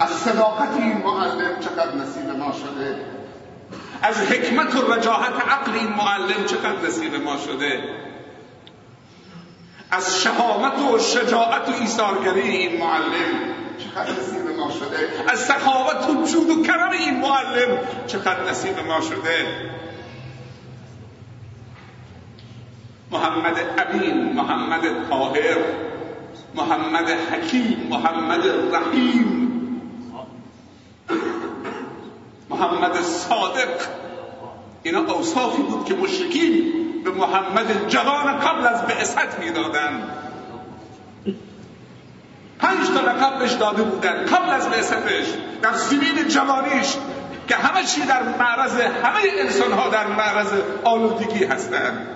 از 0.00 0.10
صداقت 0.10 0.76
این 0.78 0.98
معلم 0.98 1.60
چقدر 1.60 1.94
نصیب 1.96 2.30
ما 2.38 2.52
شده؟ 2.52 3.11
از 4.02 4.20
حکمت 4.20 4.74
و 4.74 4.92
رجاحت 4.92 5.48
عقل 5.48 5.72
این 5.72 5.88
معلم 5.88 6.44
چقدر 6.46 6.86
نصیب 6.86 7.14
ما 7.14 7.36
شده؟ 7.36 7.82
از 9.90 10.22
شهامت 10.22 10.78
و 10.78 10.98
شجاعت 10.98 11.68
و 11.68 11.72
ایثارگری 11.80 12.40
این 12.40 12.80
معلم 12.80 13.52
چقدر 13.78 14.10
نصیب 14.12 14.56
ما 14.56 14.70
شده؟ 14.70 15.30
از 15.32 15.38
سخاوت 15.40 16.10
و 16.10 16.26
جود 16.26 16.50
و 16.50 16.62
کرم 16.62 16.90
این 16.90 17.20
معلم 17.20 17.78
چقدر 18.06 18.50
نصیب 18.50 18.78
ما 18.78 19.00
شده؟ 19.00 19.46
محمد 23.10 23.56
امین 23.78 24.32
محمد 24.32 25.08
طاهر 25.10 25.56
محمد 26.54 27.10
حکیم 27.10 27.86
محمد 27.90 28.46
رحیم 28.74 29.41
محمد 32.62 33.02
صادق. 33.02 33.86
اینا 34.82 35.12
اوصافی 35.12 35.62
بود 35.62 35.84
که 35.84 35.94
مشرکین 35.94 36.72
به 37.04 37.10
محمد 37.10 37.88
جوان 37.88 38.38
قبل 38.38 38.66
از 38.66 38.82
بعثت 38.86 39.38
می‌دادند 39.38 40.02
پنج 42.58 42.86
تا 42.94 43.00
لقب 43.00 43.38
بهش 43.38 43.52
داده 43.52 43.82
بودن 43.82 44.26
قبل 44.26 44.50
از 44.50 44.68
بعثتش 44.68 45.26
در 45.62 45.72
سنین 45.72 46.28
جوانیش 46.28 46.96
که 47.48 47.54
همه 47.54 47.84
چی 47.84 48.00
در 48.00 48.22
معرض 48.22 48.80
همه 48.80 49.20
انسان 49.38 49.72
ها 49.72 49.88
در 49.88 50.06
معرض 50.06 50.52
آلودگی 50.84 51.44
هستند 51.44 52.06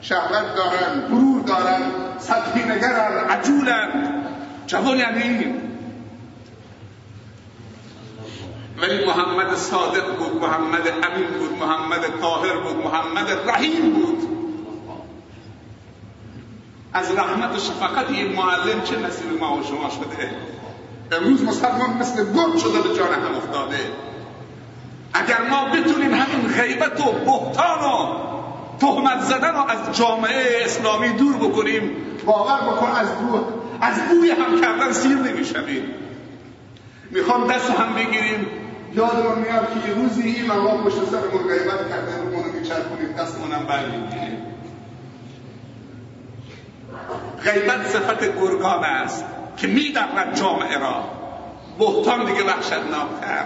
شهوت 0.00 0.54
دارن 0.56 1.00
غرور 1.08 1.42
دارن 1.42 1.82
سطحی 2.18 2.64
نگرن 2.64 3.28
عجولن. 3.30 3.88
جوان 4.66 4.96
یعنی 4.96 5.54
ولی 8.82 9.04
محمد 9.04 9.56
صادق 9.56 10.16
بود 10.18 10.42
محمد 10.42 10.88
امین 10.88 11.26
بود 11.38 11.58
محمد 11.58 12.20
طاهر 12.20 12.56
بود 12.56 12.84
محمد 12.84 13.48
رحیم 13.48 13.90
بود. 13.90 14.28
از 16.92 17.14
رحمت 17.14 17.56
و 17.56 17.58
شفقت 17.58 18.10
این 18.10 18.32
معلم 18.32 18.82
چه 18.84 18.98
نصیب 18.98 19.40
ما 19.40 19.56
و 19.56 19.62
شما 19.62 19.90
شده؟ 19.90 20.30
امروز 21.12 21.42
مسلمان 21.42 21.90
مثل 21.90 22.32
گرد 22.34 22.58
شده 22.58 22.80
به 22.88 22.96
جان 22.96 23.12
هم 23.12 23.34
افتاده. 23.36 23.78
اگر 25.14 25.48
ما 25.50 25.64
بتونیم 25.64 26.14
همین 26.14 26.48
غیبت 26.48 27.00
و 27.00 27.12
بهتان 27.12 27.80
و 27.80 28.26
تهمت 28.80 29.20
زدن 29.20 29.54
رو 29.54 29.70
از 29.70 29.96
جامعه 29.96 30.64
اسلامی 30.64 31.08
دور 31.08 31.36
بکنیم 31.36 31.90
باور 32.26 32.56
بکن 32.56 32.90
از 32.90 33.08
بو 33.08 33.38
از 33.80 34.08
بوی 34.08 34.30
هم 34.30 34.60
کردن 34.60 34.92
سیر 34.92 35.16
نمی‌شویم. 35.16 35.84
می‌خوام 37.10 37.46
دست 37.46 37.70
هم 37.70 37.94
بگیریم. 37.94 38.46
یادمون 38.96 39.38
میاد 39.38 39.68
که 39.72 39.88
یه 39.88 39.94
روزی 39.94 40.22
این 40.22 40.46
ما 40.46 40.76
پشت 40.76 40.94
سرمون 40.94 41.48
غیبت 41.48 41.88
کرده 41.90 42.16
رو 42.16 42.24
منو 42.24 42.52
میچرخونیم 42.52 43.12
دستمونم 43.18 43.66
برمیگیریم 43.66 44.42
غیبت 47.44 47.86
صفت 47.88 48.40
گرگان 48.40 48.84
است 48.84 49.24
که 49.56 49.66
میدرد 49.66 50.36
جامعه 50.36 50.78
را. 50.78 51.04
بهتان 51.78 52.24
دیگه 52.24 52.44
وحشتناکتر 52.44 53.44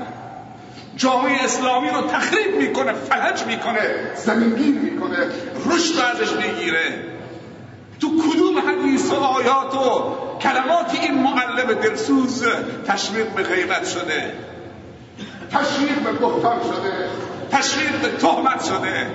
جامعه 0.97 1.45
اسلامی 1.45 1.91
رو 1.91 2.03
تخریب 2.03 2.57
می‌کنه 2.57 2.93
فلج 2.93 3.45
می‌کنه 3.45 4.15
زمینگیر 4.15 4.75
می‌کنه 4.75 5.17
رشد 5.67 6.01
رو 6.01 6.07
ازش 6.07 6.33
می‌گیره. 6.33 7.05
تو 8.01 8.09
کدوم 8.09 8.59
حدیث 8.59 9.13
و 9.13 9.15
آیات 9.15 9.75
و 9.75 10.15
کلمات 10.39 10.95
این 10.95 11.15
معلم 11.15 11.73
دلسوز 11.73 12.45
تشویق 12.87 13.29
به 13.29 13.43
غیبت 13.43 13.89
شده؟ 13.89 14.33
تشویق 15.53 15.99
به 15.99 16.13
بهتان 16.13 16.59
شده. 16.63 17.09
تشویق 17.53 18.01
به 18.03 18.09
تهمت 18.09 18.65
شده. 18.65 19.07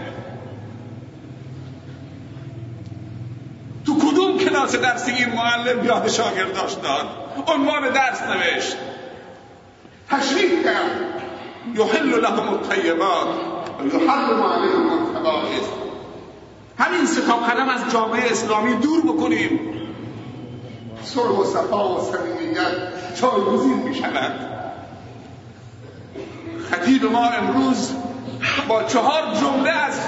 تو 3.86 3.96
کدوم 4.00 4.38
کلاس 4.38 4.76
درسی 4.76 5.12
این 5.12 5.36
معلم 5.36 5.86
یاد 5.86 6.08
شاگرداش 6.08 6.74
داد؟ 6.74 7.08
عنوان 7.48 7.90
درس 7.90 8.22
نوشت. 8.22 8.78
تشویق 10.10 10.64
کرد. 10.64 10.92
یحل 11.76 12.20
لهم 12.22 12.50
الطیبات 12.50 13.28
یحرم 13.94 14.40
معلم 14.40 14.90
الخبائث 14.90 15.64
همین 16.78 17.06
ستا 17.06 17.36
قلم 17.36 17.54
قدم 17.54 17.70
از 17.70 17.92
جامعه 17.92 18.32
اسلامی 18.32 18.74
دور 18.74 19.02
بکنیم. 19.02 19.60
صلح 21.04 21.40
و 21.40 21.44
صفا 21.44 21.96
و 21.96 22.12
صمیمیت 22.12 22.68
جایگزین 23.22 23.74
می‌شود. 23.74 24.55
خطیب 26.72 27.06
ما 27.06 27.30
امروز 27.30 27.92
با 28.68 28.84
چهار 28.84 29.24
جمله 29.42 29.70
از 29.70 30.00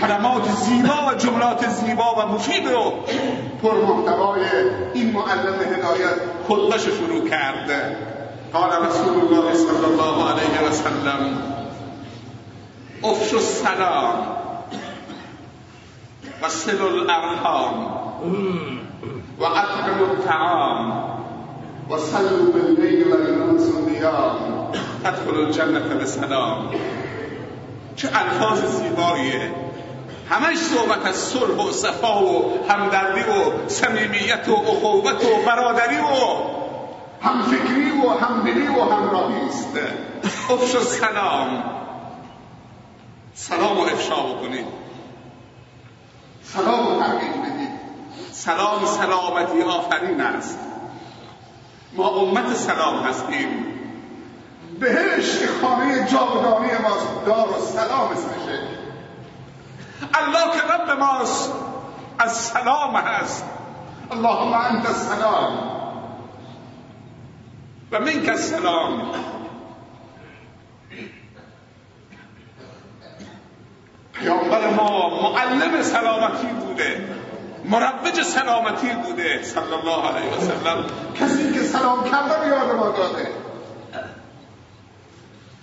کلمات 0.00 0.50
زیبا 0.50 1.06
و 1.08 1.14
جملات 1.14 1.68
زیبا 1.68 2.14
و 2.14 2.28
مفید 2.28 2.66
و 2.66 2.92
پرمحتوای 3.62 4.40
این 4.94 5.12
معلم 5.12 5.54
هدایت 5.54 6.14
خودش 6.46 6.80
شروع 6.80 7.28
کرده. 7.28 7.96
قال 8.52 8.70
رسول 8.70 9.36
الله 9.36 9.54
صلی 9.54 9.84
الله 9.84 10.30
علیه 10.30 10.68
و 10.68 10.72
سلم 10.72 11.42
افش 13.04 13.34
السلام 13.34 14.26
و 16.42 16.48
سل 16.48 16.82
الارحام 16.82 17.86
و 19.38 19.44
اطعم 19.44 20.02
الطعام 20.10 21.11
و 21.92 21.98
صلوا 21.98 22.52
باللیل 22.52 23.12
و 23.12 23.14
الناس 23.14 23.68
نیام 23.88 24.72
تدخل 25.04 25.34
الجنة 25.34 25.80
بسلام. 25.80 26.70
چه 27.96 28.08
الفاظ 28.14 28.64
زیباییه. 28.64 29.50
همش 30.30 30.56
صحبت 30.56 31.06
از 31.06 31.16
صلح 31.16 31.68
و 31.68 31.72
صفا 31.72 32.24
و 32.24 32.58
همدردی 32.68 33.20
و 33.20 33.68
صمیمیت 33.68 34.48
و 34.48 34.52
اخوت 34.52 35.24
و 35.24 35.46
برادری 35.46 35.96
و 35.96 36.62
همفکری 37.22 37.90
و 37.90 38.08
همدلی 38.08 38.68
و 38.68 38.80
همراهی 38.80 39.48
است. 39.48 39.78
افش 40.50 40.78
سلام. 40.78 41.64
سلام 43.34 43.78
و 43.78 43.82
افشا 43.82 44.22
بکنید. 44.22 44.66
سلام 46.44 46.86
و 46.86 47.00
ترقیق 47.00 47.30
بدید. 47.30 47.72
سلام 48.32 48.86
سلامتی 48.86 49.62
آفرین 49.62 50.20
است. 50.20 50.58
ما 51.96 52.08
امت 52.08 52.54
سلام 52.54 53.02
هستیم. 53.02 53.64
بهشت 54.80 55.46
خانه 55.62 56.08
جاودانی 56.10 56.70
ماست. 56.82 57.24
دار 57.26 57.48
و 57.48 57.60
سلام 57.60 58.08
اسمشه 58.08 58.58
الله 60.14 60.56
که 60.56 60.62
رب 60.74 60.98
ماست. 60.98 61.52
از 62.18 62.36
سلام 62.36 62.96
هست. 62.96 63.44
اللهم 64.10 64.52
انت 64.52 64.86
السلام. 64.86 65.72
و 67.92 68.00
منک 68.00 68.28
السلام. 68.28 69.12
پیامبر 74.12 74.70
ما 74.70 75.22
معلم 75.22 75.82
سلامتی 75.82 76.46
بوده. 76.46 77.21
مربج 77.64 78.22
سلامتی 78.22 78.88
بوده 78.88 79.42
صلی 79.42 79.72
الله 79.72 80.08
علیه 80.08 80.36
و 80.36 80.40
سلم. 80.40 80.84
کسی 81.20 81.52
که 81.52 81.62
سلام 81.62 82.10
کرده 82.10 82.48
یاد 82.48 82.76
ما 82.76 82.90
داده. 82.90 83.28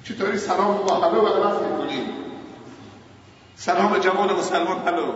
چطوری 0.04 0.38
سلام 0.38 0.78
با 0.78 0.96
هلو 0.96 1.28
عوض 1.28 1.62
می‌کنیم 1.62 2.10
سلام 3.56 3.98
جوان 3.98 4.34
مسلمان 4.34 4.88
هلو 4.88 5.14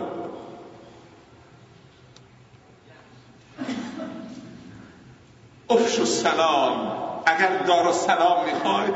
افش 5.70 5.98
السلام 5.98 6.92
اگر 7.26 7.58
دار 7.58 7.92
سلام 7.92 8.44
می‌خواید 8.44 8.94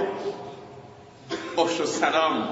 افش 1.58 1.80
السلام 1.80 2.48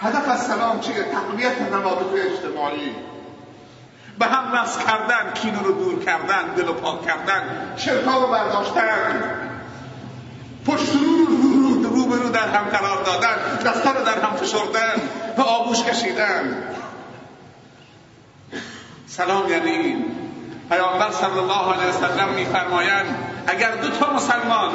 هدف 0.00 0.28
از 0.28 0.46
سلام 0.46 0.80
چیه؟ 0.80 1.02
تقویت 1.02 1.72
روابط 1.72 2.06
اجتماعی. 2.14 2.94
به 4.18 4.26
هم 4.26 4.52
وصل 4.52 4.80
کردن 4.80 5.32
کین 5.34 5.54
رو 5.64 5.72
دور 5.72 6.04
کردن 6.04 6.54
دل 6.56 6.68
و 6.68 6.72
پاک 6.72 7.06
کردن 7.06 7.72
شرکا 7.76 8.18
رو 8.18 8.26
برداشتن. 8.26 9.22
پشت 10.66 10.92
رو 10.92 11.24
رو 11.82 12.06
رو 12.08 12.22
رو 12.22 12.28
در 12.28 12.48
هم 12.48 12.64
قرار 12.64 13.02
دادن 13.04 13.56
دستا 13.66 13.92
رو 13.92 14.04
در 14.04 14.20
هم 14.20 14.36
فشردن 14.36 14.94
و 15.38 15.42
آغوش 15.42 15.82
کشیدن. 15.82 16.62
سلام 19.06 19.50
یعنی 19.50 19.70
این. 19.70 20.04
پیامبر 20.68 21.10
صلی 21.10 21.38
الله 21.38 21.74
علیه 21.74 21.88
وسلم 21.88 22.28
میفرمایند 22.28 23.06
اگر 23.46 23.76
دو 23.76 23.90
تا 23.90 24.12
مسلمان 24.12 24.70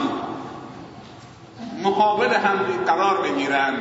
مقابل 1.83 2.33
هم 2.33 2.57
قرار 2.85 3.21
بگیرن 3.21 3.73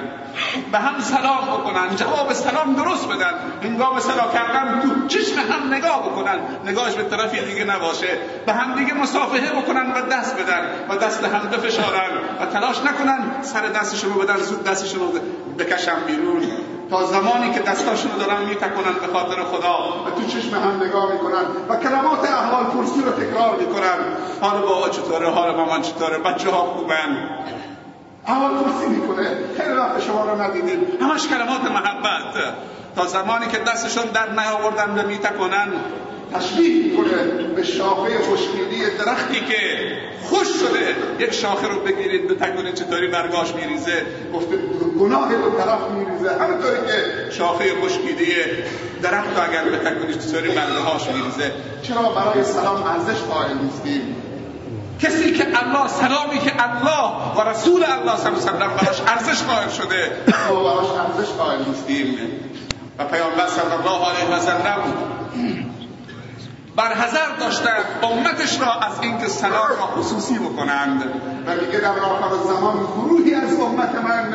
به 0.72 0.78
هم 0.78 1.00
سلام 1.00 1.44
بکنن 1.46 1.96
جواب 1.96 2.32
سلام 2.32 2.74
درست 2.74 3.08
بدن. 3.08 3.34
هنگام 3.62 4.00
سلام 4.00 4.32
کردن 4.32 4.80
تو 4.80 5.06
چشم 5.08 5.38
هم 5.38 5.74
نگاه 5.74 6.10
بکنن. 6.10 6.38
نگاهش 6.64 6.94
به 6.94 7.02
طرفی 7.02 7.44
دیگه 7.44 7.64
نباشه. 7.64 8.18
به 8.46 8.52
هم 8.52 8.74
دیگه 8.74 8.94
مصافحه 8.94 9.52
بکنن 9.52 9.92
و 9.92 10.00
دست 10.12 10.36
بدن 10.36 10.62
و 10.88 10.96
دست 10.96 11.24
هم 11.24 11.50
بفشارن. 11.50 12.10
و 12.40 12.46
تلاش 12.46 12.78
نکنن 12.78 13.42
سر 13.42 13.66
دستشون 13.66 14.12
رو 14.12 14.20
بدن 14.20 14.36
زود 14.36 14.64
دستشون 14.64 15.00
رو 15.00 15.12
بکشن 15.58 16.00
بیرون. 16.06 16.42
تا 16.90 17.06
زمانی 17.06 17.50
که 17.50 17.60
دستاشون 17.60 18.12
رو 18.12 18.18
دارن 18.18 18.44
میتکنن 18.44 18.92
به 19.00 19.18
خاطر 19.18 19.42
خدا 19.42 20.04
و 20.06 20.10
تو 20.10 20.26
چشم 20.26 20.54
هم 20.54 20.82
نگاه 20.82 21.12
می‌کنن 21.12 21.44
و 21.68 21.76
کلمات 21.76 22.30
احوال 22.30 22.64
پرسی 22.64 23.02
رو 23.02 23.10
تکرار 23.10 23.56
می‌کنن. 23.56 23.98
حال 24.40 24.60
بابا 24.60 24.88
چطوره؟ 24.88 25.30
حال 25.30 25.56
مامان 25.56 25.82
چطوره؟ 25.82 26.18
بچه 26.18 26.50
ها 26.50 26.56
خوبن؟ 26.56 27.28
اول 28.26 28.64
پرسی 28.64 28.86
می‌کنه. 28.86 29.28
خیلی 29.56 29.72
وقت 29.72 30.00
شما 30.00 30.24
رو 30.24 30.42
ندیدیم. 30.42 30.78
همش 31.00 31.26
کلمات 31.28 31.60
محبت. 31.60 32.54
تا 32.96 33.06
زمانی 33.06 33.46
که 33.46 33.58
دستشون 33.58 34.04
در 34.04 34.30
نیاوردن 34.30 34.98
و 34.98 35.08
میتکنن 35.08 35.68
تشبیه 36.34 36.84
می‌کنه 36.84 37.22
به 37.56 37.62
شاخه 37.62 38.18
خوشبینی 38.18 38.82
درختی 38.98 39.40
که 39.40 39.60
خوش 40.22 40.46
شده. 40.48 40.96
یک 41.18 41.32
شاخه 41.32 41.68
رو 41.68 41.80
بگیرید 41.80 42.28
به 42.28 42.34
تکنید 42.34 42.74
چطوری 42.74 43.08
برگاش 43.08 43.54
میریزه. 43.54 44.02
گفته 44.34 44.56
گناه 45.00 45.34
دو 45.34 45.50
طرف 45.50 45.80
میریزه. 45.90 46.30
همونطوری 46.40 46.76
که 46.76 47.30
شاخه 47.30 47.64
خشکیده 47.82 48.24
درخت 49.02 49.36
رو 49.36 49.50
اگر 49.50 49.64
به 49.64 49.78
تکنید 49.78 50.18
چطوری 50.18 50.48
برگاش 50.48 51.08
میریزه. 51.08 51.52
چرا 51.82 52.02
برای 52.02 52.44
سلام 52.44 52.82
ارزش 52.82 53.20
قائل 53.20 53.56
نیستیم؟ 53.62 54.16
کسی 55.00 55.32
که 55.32 55.46
الله 55.62 55.88
سلامی 55.88 56.38
که 56.38 56.52
الله 56.62 57.36
و 57.36 57.48
رسول 57.48 57.84
الله 57.84 58.16
صلی 58.16 58.30
الله 58.30 58.50
علیه 58.50 58.66
و 58.66 58.76
براش 58.76 59.00
ارزش 59.00 59.42
قائل 59.42 59.68
شده 59.68 60.16
ما 60.50 60.62
براش 60.62 60.90
ارزش 60.90 61.30
قائل 61.32 61.58
نیستیم 61.68 62.18
و 62.98 63.04
پیامبر 63.04 63.46
صلی 63.46 63.72
الله 63.72 64.08
علیه 64.08 64.36
و 64.36 64.40
سلم 64.40 64.82
برحضر 66.76 67.36
داشتند 67.40 67.84
امتش 68.02 68.60
را 68.60 68.72
از 68.72 69.00
اینکه 69.02 69.28
سلام 69.28 69.68
را 69.68 69.86
خصوصی 69.86 70.38
بکنند. 70.38 71.04
و 71.46 71.50
میگه 71.56 71.78
در 71.78 71.98
آخر 71.98 72.44
زمان 72.44 72.76
گروهی 72.96 73.34
از 73.34 73.60
امت 73.60 73.94
من 73.94 74.34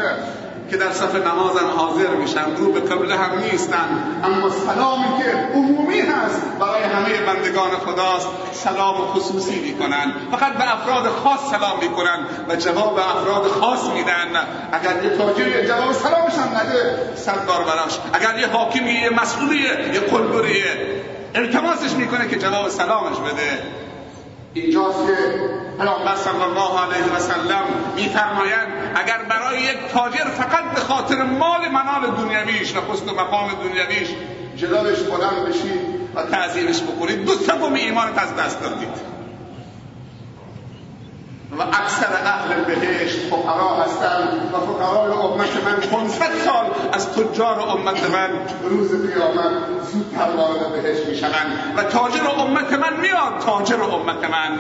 که 0.70 0.78
در 0.78 0.92
صف 0.92 1.16
نمازم 1.16 1.68
حاضر 1.78 2.08
میشن 2.08 2.56
رو 2.56 2.72
به 2.72 2.80
قبله 2.80 3.16
هم 3.18 3.40
نیستن. 3.40 4.20
اما 4.24 4.50
سلامی 4.50 5.24
که 5.24 5.30
عمومی 5.54 6.00
هست 6.00 6.42
برای 6.60 6.84
همه 6.84 7.22
بندگان 7.22 7.70
خداست 7.72 8.28
سلام 8.54 8.96
خصوصی 8.96 9.60
می‌کنن. 9.60 10.14
فقط 10.32 10.54
به 10.54 10.74
افراد 10.74 11.08
خاص 11.24 11.40
سلام 11.52 11.80
می‌کنن 11.82 12.26
و 12.50 12.56
جواب 12.56 12.96
به 12.96 13.18
افراد 13.18 13.48
خاص 13.48 13.90
میدن. 13.96 14.28
اگر 14.72 15.04
یه 15.04 15.18
تاجری 15.18 15.68
جواب 15.68 15.94
سلامش 15.94 16.34
هم 16.34 16.58
نده 16.58 17.14
صد 17.16 17.46
بار 17.46 17.64
براش. 17.64 18.00
اگر 18.14 18.40
یه 18.40 18.48
حاکمی 18.48 18.92
یه 18.92 19.10
مسئولیه 19.10 19.70
یه 19.94 20.00
قلبریه 20.00 21.02
التماسش 21.36 21.92
می‌کنه 21.92 22.28
که 22.28 22.36
جواب 22.36 22.70
سلامش 22.70 23.18
بده. 23.18 23.64
اینجاست 24.62 25.08
که 25.08 25.16
پیامبر 25.80 26.16
صلی 26.16 26.42
الله 26.42 26.80
علیه 26.80 27.16
و 27.16 27.20
سلم 27.20 27.64
میفرمایند 27.96 28.68
اگر 28.96 29.18
برای 29.30 29.62
یک 29.62 29.78
تاجر 29.94 30.26
فقط 30.26 30.64
به 30.76 30.82
خاطر 30.82 31.24
مال 31.24 31.70
منال 31.70 32.12
دنیویش 32.18 32.76
و 32.76 32.82
پست 32.82 33.12
و 33.12 33.16
مقام 33.16 33.50
دنیویش 33.64 34.10
جلالش 34.56 35.00
بلند 35.00 35.50
بشید 35.50 35.82
و 36.16 36.24
تعظیمش 36.24 36.82
بکنید 36.82 37.26
دو 37.26 37.32
سوم 37.32 37.74
ایمانت 37.74 38.18
از 38.18 38.36
دست 38.36 38.62
دادید. 38.62 39.09
و 41.58 41.62
اکثر 41.62 42.14
اهل 42.26 42.64
بهشت 42.64 43.20
فقرا 43.20 43.84
هستند 43.84 44.54
و 44.54 44.58
فقرای 44.60 45.12
امت 45.12 45.66
من 45.66 45.80
500 45.80 46.26
سال 46.46 46.66
از 46.94 47.12
تجار 47.14 47.60
امت 47.60 48.10
من 48.10 48.30
روز 48.70 48.90
قیامت 48.92 49.52
زودتر 49.92 50.30
وارد 50.38 50.84
بهشت 50.84 51.06
می‌شوند 51.06 51.74
و 51.78 51.84
تاجر 51.84 52.28
امت 52.38 52.74
من 52.74 53.00
میاد 53.00 53.40
تاجر 53.46 53.84
امت 53.84 54.30
من. 54.30 54.60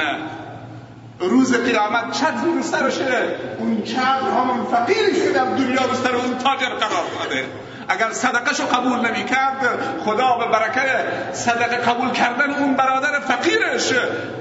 روز 1.19 1.55
قیامت 1.55 2.11
چتری 2.11 2.55
رو 2.55 2.61
سرشه 2.61 3.35
اون 3.59 3.81
چتر 3.83 4.01
همون 4.01 4.65
فقیری 4.65 5.21
که 5.21 5.29
در 5.29 5.45
دنیا 5.45 5.85
رو 5.85 5.95
سر 6.03 6.15
اون 6.15 6.37
تاجر 6.37 6.69
قرار 6.69 7.03
داده. 7.19 7.45
اگر 7.89 8.11
صدقه 8.11 8.51
قبول 8.51 8.99
نمی 8.99 9.25
کرد 9.25 9.79
خدا 10.05 10.37
به 10.37 10.45
برکه 10.45 11.05
صدقه 11.33 11.75
قبول 11.75 12.11
کردن 12.11 12.53
اون 12.53 12.75
برادر 12.75 13.19
فقیرش 13.19 13.93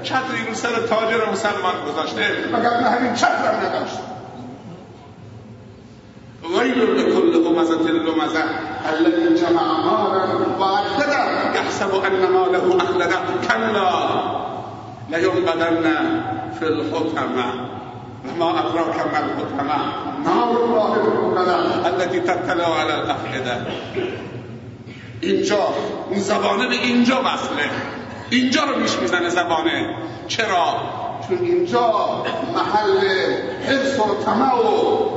چتری 0.03 0.45
رو 0.47 0.53
سر 0.53 0.69
تاجر 0.69 1.29
مسلمان 1.31 1.73
گذاشته. 1.87 2.25
اگر 2.53 2.79
نه 2.79 2.89
همین 2.89 3.13
چتر 3.13 3.55
نداشت 3.65 3.99
ويل 6.59 6.79
لكل 6.97 7.47
همزة 7.47 7.91
لمزة 7.91 8.43
الذي 8.89 9.35
جمع 9.41 9.63
مالا 9.85 10.25
وعدده 10.59 11.55
يحسب 11.55 11.95
أن 12.05 12.31
ماله 12.31 12.77
أخلده 12.77 13.19
كلا. 13.47 13.91
لينبذن 15.09 15.85
في 16.59 16.65
الحطمة. 16.65 17.78
وما 18.25 18.49
أدراك 18.59 18.97
ما 18.97 19.19
الحطمة 19.19 19.77
نار 20.23 20.63
الله 20.63 20.95
الموقدة 20.95 21.87
التي 21.87 22.19
تطلع 22.19 22.79
على 22.79 22.93
الأفئدة 23.01 23.57
اینجا 25.21 25.63
اون 26.09 26.19
زبانه 26.19 26.67
به 26.67 26.75
اینجا 26.75 27.21
وصله. 27.21 27.69
اینجا 28.29 28.63
رو 28.63 28.79
میش 28.79 28.95
می‌زنه 29.01 29.29
زبانه. 29.29 29.95
چرا؟ 30.27 30.75
چون 31.27 31.37
اینجا 31.37 32.23
محل 32.55 33.07
حرس 33.67 33.99
و 33.99 34.23
طمع 34.25 34.55
و 34.55 35.09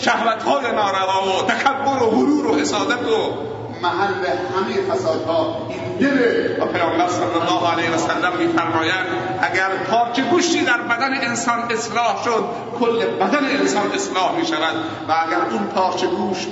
شهوت 0.00 0.42
های 0.42 0.72
ناروا 0.72 1.38
و 1.38 1.42
تکبر 1.42 2.02
و 2.02 2.06
غرور 2.06 2.46
و 2.46 2.58
حسادت 2.58 3.02
و 3.02 3.49
محل 3.82 4.26
همه 4.26 4.94
فسادها. 4.94 5.66
این 5.70 5.98
دل 5.98 6.62
و 6.62 6.66
پیامبر 6.66 7.08
صلی 7.08 7.40
الله 7.40 7.72
علیه 7.72 7.90
و 7.90 7.98
سلم 7.98 8.32
میفرمایند 8.38 9.06
اگر 9.40 9.68
پارچه 9.90 10.22
گوشتی 10.22 10.64
در 10.64 10.82
بدن 10.82 11.14
انسان 11.14 11.72
اصلاح 11.72 12.24
شد 12.24 12.44
کل 12.80 13.06
بدن 13.06 13.44
انسان 13.60 13.92
اصلاح 13.92 14.36
می 14.36 14.46
شود 14.46 14.74
و 15.08 15.12
اگر 15.26 15.40
اون 15.50 15.66
پارچه 15.66 16.06
گوشت 16.06 16.48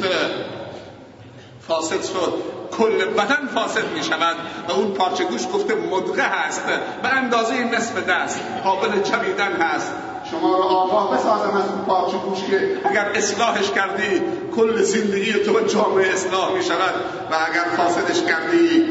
فاسد 1.69 2.03
شد 2.03 2.35
کل 2.79 3.05
بدن 3.05 3.49
فاسد 3.55 3.89
می 3.97 4.05
شود 4.05 4.37
و 4.69 4.73
اون 4.73 4.93
پارچه 4.93 5.25
گوش 5.25 5.43
گفته 5.55 5.75
مدغه 5.75 6.23
هست 6.23 6.63
به 7.03 7.09
اندازه 7.09 7.65
نصف 7.65 8.09
دست 8.09 8.41
قابل 8.65 9.03
چمیدن 9.03 9.53
هست. 9.53 9.93
شما 10.31 10.57
رو 10.57 10.63
آگاه 10.63 11.19
بسازم 11.19 11.57
از 11.57 11.69
اون 11.69 11.85
پارچه 11.85 12.17
گوش 12.19 12.39
که 12.39 12.81
اگر 12.85 13.05
اصلاحش 13.15 13.71
کردی 13.71 14.23
کل 14.57 14.83
زندگی 14.83 15.33
تو 15.33 15.61
جامعه 15.61 16.13
اصلاح 16.13 16.53
می 16.53 16.63
شود 16.63 16.95
و 17.31 17.35
اگر 17.35 17.65
فاسدش 17.77 18.23
کردی 18.23 18.87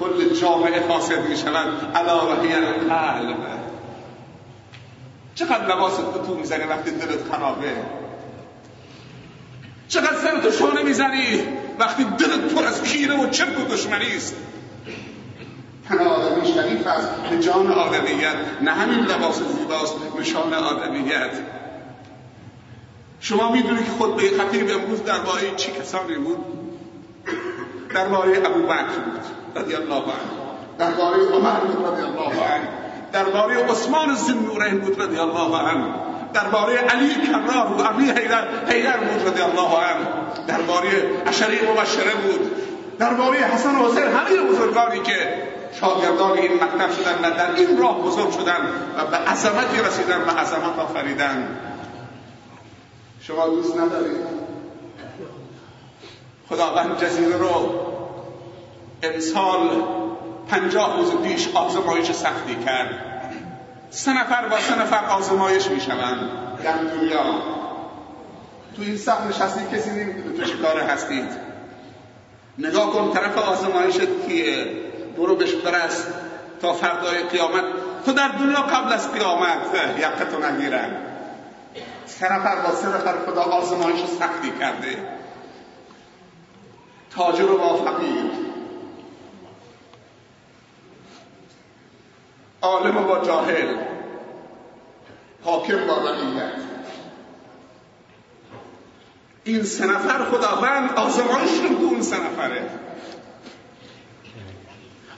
کل 0.00 0.34
جامعه 0.40 0.80
فاسد 0.80 1.28
می 1.28 1.36
شود 1.36 1.96
علا 1.96 2.26
وحی 2.26 2.52
القلب 2.52 3.36
چقدر 5.34 5.76
لباست 5.76 6.26
تو 6.26 6.34
می‌زنی 6.34 6.64
وقتی 6.64 6.90
دلت 6.90 7.32
خرابه؟ 7.32 7.72
چقدر 9.88 10.16
سرتو 10.16 10.50
شانه 10.50 10.82
می‌زنی 10.82 11.42
وقتی 11.78 12.04
دلت 12.04 12.54
پر 12.54 12.64
از 12.64 12.82
کینه 12.82 13.24
و 13.24 13.30
چرک 13.30 13.60
و 13.60 13.64
دشمنی 13.64 14.16
است؟ 14.16 14.36
تن 15.88 15.98
آدمی 15.98 16.46
شریف 16.54 16.86
است 16.86 17.08
به 17.30 17.38
جان 17.38 17.72
آدمیت 17.72 18.34
نه 18.60 18.70
همین 18.70 18.98
لباس 18.98 19.42
زیباست 19.42 19.94
نشان 20.18 20.54
آدمیت. 20.54 21.30
شما 23.20 23.52
می‌دونید 23.52 23.84
که 23.84 23.90
خود 23.90 24.16
به 24.16 24.22
خطیب 24.22 24.70
امروز 24.70 25.04
درباره 25.04 25.54
چی 25.56 25.72
کسانی 25.72 26.14
بود؟ 26.14 26.38
درباره 27.94 28.38
ابو 28.38 28.62
بکر 28.62 28.98
بود 29.04 29.20
رضی 29.56 29.74
الله 29.74 29.94
عنه 29.94 30.32
درباره 30.78 31.28
عمر 31.32 31.60
بود 31.60 31.86
رضی 31.86 32.02
الله 32.02 32.42
عنه 32.42 32.68
درباره 33.12 33.64
عثمان 33.64 34.14
زنورین 34.14 34.78
بود 34.78 35.02
رضی 35.02 35.18
الله 35.18 35.58
عنه 35.58 35.94
درباره 36.34 36.76
علی 36.76 37.14
کرار 37.14 37.66
بود 37.66 37.86
علی 37.86 38.10
حیدر 38.10 38.44
حیدر 38.68 38.96
بود 38.96 39.28
رضی 39.28 39.42
الله 39.42 39.76
عنه 39.76 40.06
درباره 40.46 40.88
عشری 41.26 41.58
مبشره 41.70 42.14
بود. 42.14 42.50
درباره 42.98 43.38
حسن 43.38 43.76
و 43.76 43.88
حسین 43.88 44.04
همه 44.04 44.50
بزرگانی 44.50 45.00
که 45.00 45.42
شاگردان 45.80 46.38
این 46.38 46.54
مکتب 46.54 46.92
شدن 46.92 47.18
و 47.22 47.36
در 47.36 47.54
این 47.54 47.78
راه 47.78 48.02
بزرگ 48.02 48.30
شدن 48.30 48.60
و 48.98 49.06
به 49.06 49.16
عظمتی 49.16 49.80
رسیدن 49.80 50.20
و 50.20 50.30
عظمت 50.30 50.78
آفریدن. 50.78 51.58
شما 53.20 53.48
دوست 53.48 53.76
ندارید؟ 53.76 54.42
خداوند 56.48 57.04
جزیره 57.04 57.36
رو 57.36 57.80
امسال 59.02 59.82
پنجاه 60.48 60.96
روز 60.96 61.14
پیش 61.14 61.48
آزمایش 61.54 62.12
سختی 62.12 62.54
کرد. 62.54 62.90
سه 63.90 64.20
نفر 64.20 64.48
با 64.48 64.60
سه 64.60 64.82
نفر 64.82 65.04
آزمایش 65.04 65.66
می‌شوند. 65.66 66.30
در 66.64 66.76
دنیا. 66.76 67.24
تو 68.76 68.82
این 68.82 68.96
سخت 68.96 69.26
نشستی 69.26 69.76
کسی 69.76 69.90
نمی‌دونه 69.90 70.36
تو 70.36 70.44
چه 70.44 70.56
کار 70.56 70.80
هستید. 70.80 71.28
نگاه 72.58 72.92
کن 72.92 73.12
طرف 73.12 73.38
آزمایشت 73.38 74.26
کیه؟ 74.28 74.66
برو 75.16 75.36
بهش 75.36 75.54
برست 75.54 76.08
تا 76.60 76.72
فردای 76.72 77.22
قیامت. 77.22 77.64
تو 78.06 78.12
در 78.12 78.28
دنیا 78.28 78.60
قبل 78.60 78.92
از 78.92 79.12
قیامت 79.12 79.58
یقتو 79.98 80.38
نگیرن. 80.38 80.96
سه 82.06 82.32
نفر 82.32 82.56
با 82.56 82.74
سه 82.74 82.88
نفر 82.88 83.14
خدا 83.26 83.42
آزمایش 83.42 84.00
سختی 84.18 84.50
کرده. 84.60 85.08
تاجر 87.16 87.50
و 87.50 87.58
با 87.58 87.76
فقیر 87.76 88.24
عالم 92.62 92.96
و 92.96 93.02
با 93.02 93.18
جاهل. 93.18 93.76
حاکم 95.44 95.86
با 95.86 96.10
رعیت 96.10 96.52
این 99.44 99.62
سه 99.62 99.86
نفر 99.86 100.24
خداوند 100.24 100.92
آزمایششون 100.92 101.78
تو 101.78 101.84
اون 101.84 102.02
سه 102.02 102.16
نفره. 102.16 102.81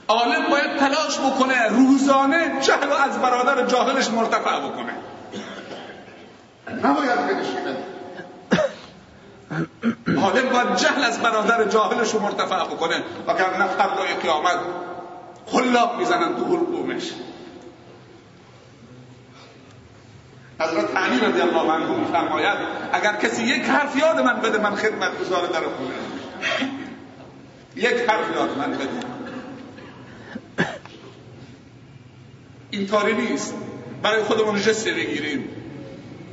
عالم 0.07 0.49
باید 0.49 0.77
تلاش 0.77 1.19
بکنه 1.19 1.67
روزانه 1.67 2.61
جهل 2.61 2.91
از 2.91 3.21
برادر 3.21 3.65
جاهلش 3.65 4.09
مرتفع 4.09 4.59
بکنه. 4.59 4.93
نباید 6.83 7.27
بنشینه 7.27 7.77
عالم 10.21 10.49
باید 10.49 10.75
جهل 10.75 11.03
از 11.03 11.21
برادر 11.21 11.63
جاهلش 11.65 12.11
رو 12.11 12.19
مرتفع 12.19 12.63
بکنه. 12.63 13.03
وگرنه 13.27 13.67
فردای 13.67 14.13
قیامت 14.21 14.59
خلاق 15.45 15.97
می‌زنن 15.99 16.35
تو 16.35 16.45
حلقومش 16.45 17.11
حضرت 20.59 20.97
علی 20.97 21.19
رضی 21.19 21.41
الله 21.41 21.71
عنه 21.71 21.97
میفرماید 21.97 22.57
اگر 22.93 23.15
کسی 23.15 23.43
یک 23.43 23.63
حرف 23.63 23.95
یاد 23.97 24.19
من 24.19 24.39
بده 24.39 24.57
من 24.57 24.75
خدمت 24.75 25.19
گزار 25.19 25.45
در 25.47 25.59
خونه. 25.59 25.93
یک 27.75 28.09
حرف 28.09 28.35
یاد 28.35 28.57
من 28.57 28.71
بده. 28.71 29.14
این 32.75 32.87
طوری 32.87 33.13
نیست. 33.13 33.53
برای 34.01 34.23
خودمون 34.23 34.61
جسته 34.61 34.93
بگیریم. 34.93 35.49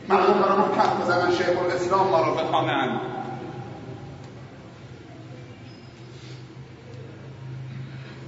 مردم 0.09 0.33
برای 0.33 0.77
کف 0.77 1.01
بزنن 1.03 1.37
شیخ 1.37 1.59
الاسلام 1.59 2.09
ما 2.09 2.21
را 2.21 2.35
بخوانند 2.35 3.01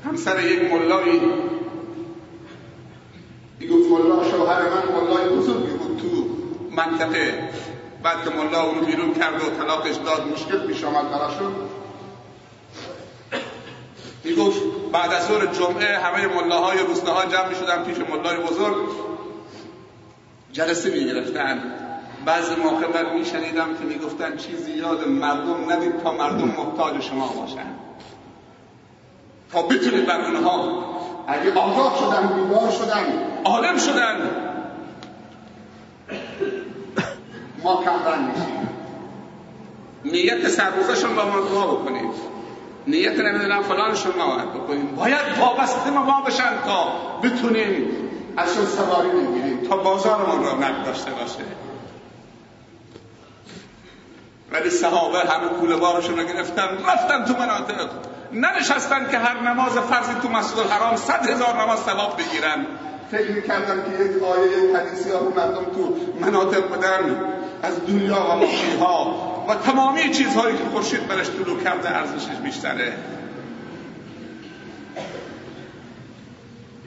همسر 0.05 0.46
یک 0.46 0.72
ملایی 0.72 1.20
می‌گفت 3.61 3.90
ملا 3.90 4.31
شوهر 4.31 4.62
من 4.62 5.00
ملای 5.00 5.29
بزرگی 5.29 5.72
بود 5.72 5.98
تو 5.98 6.27
منطقه. 6.77 7.48
بعد 8.03 8.24
که 8.24 8.31
ملا 8.31 8.62
اونو 8.62 8.87
بیرون 8.87 9.14
کرد 9.14 9.35
و 9.35 9.62
طلاقش 9.62 9.94
داد 9.94 10.27
مشکل 10.33 10.66
پیش 10.66 10.85
آمد 10.85 11.11
براشون. 11.11 11.55
می‌گفت 14.24 14.62
بعد 14.94 15.12
از 15.12 15.26
ظهر 15.26 15.46
جمعه 15.46 15.98
همه 15.98 16.26
ملاهای 16.26 16.78
روستاها 16.78 17.24
جمع 17.24 17.48
می‌شدن 17.48 17.85
پیش 17.85 17.96
ملای 17.98 18.37
بزرگ. 18.37 18.76
جلسه 20.52 20.90
می‌گرفتن. 20.90 21.62
بعضی 22.26 22.54
موقع 22.54 22.87
بعد 22.87 23.12
میشنیدم 23.12 23.74
که 23.74 23.85
می‌گفتن 23.85 24.37
چیزی 24.37 24.72
یاد 24.72 25.09
مردم 25.09 25.72
ندید 25.72 26.02
تا 26.02 26.12
مردم 26.12 26.44
محتاج 26.44 27.02
شما 27.02 27.28
باشن. 27.28 27.66
تا 29.52 29.62
بتونید 29.62 30.07
بر 30.07 30.20
اونها. 30.20 30.85
اگه 31.28 31.52
آگاه 31.52 31.98
شدن 31.98 32.26
بیدار 32.26 32.70
شدن 32.70 33.04
عالم 33.44 33.78
شدن. 33.78 34.30
ما 37.62 37.83
کمرن 37.85 38.22
میشیم. 38.24 38.68
نیت 40.04 40.48
سرروزشون 40.48 41.16
با 41.16 41.24
ما 41.24 41.40
دعا 41.40 41.66
بکنید. 41.66 42.34
نیت 42.87 43.20
نمی‌دونم 43.20 43.62
فلانشون 43.62 44.12
ما 44.16 44.37
بکنیم. 44.37 44.97
باید 44.97 45.38
وابسته 45.40 45.90
ما 45.90 46.20
بشن 46.20 46.53
تا 46.66 46.92
بتونیم 47.23 47.87
ازشون 48.37 48.66
سواری 48.66 49.09
بگیریم 49.09 49.66
تا 49.68 49.77
بازارمون 49.77 50.44
را 50.44 50.55
نقد 50.55 50.85
داشته 50.85 51.11
باشه. 51.11 51.44
ولی 54.53 54.70
صحابه 54.70 55.18
همه 55.18 55.49
کوله 55.49 55.77
بارشون 55.77 56.18
رو 56.18 56.25
گرفتن 56.25 56.68
رفتن 56.87 57.25
تو 57.25 57.33
مناطق. 57.33 57.88
ننشستن 58.33 59.11
که 59.11 59.18
هر 59.18 59.40
نماز 59.40 59.73
فرضی 59.73 60.12
تو 60.23 60.29
مسجد 60.29 60.59
الحرام 60.59 60.97
صد 60.97 61.29
هزار 61.31 61.62
نماز 61.62 61.79
ثواب 61.79 62.16
بگیرن. 62.16 62.66
فکر 63.11 63.31
می‌کردن 63.31 63.85
که 63.85 64.05
یک 64.05 64.23
آیه 64.23 64.64
یک 64.64 64.77
حدیثی 64.77 65.11
ها 65.11 65.20
مردم 65.20 65.64
تو 65.64 65.97
مناطق 66.20 66.70
بدن 66.70 67.16
از 67.62 67.87
دنیا 67.87 68.27
و 68.31 68.37
مخشی 68.37 68.77
ها 68.81 69.45
و 69.49 69.55
تمامی 69.55 70.11
چیزهایی 70.11 70.57
که 70.57 70.64
خورشید 70.64 71.09
برش 71.09 71.27
طلوع 71.31 71.62
کرده 71.62 71.97
ارزشش 71.97 72.37
بیشتره. 72.45 72.93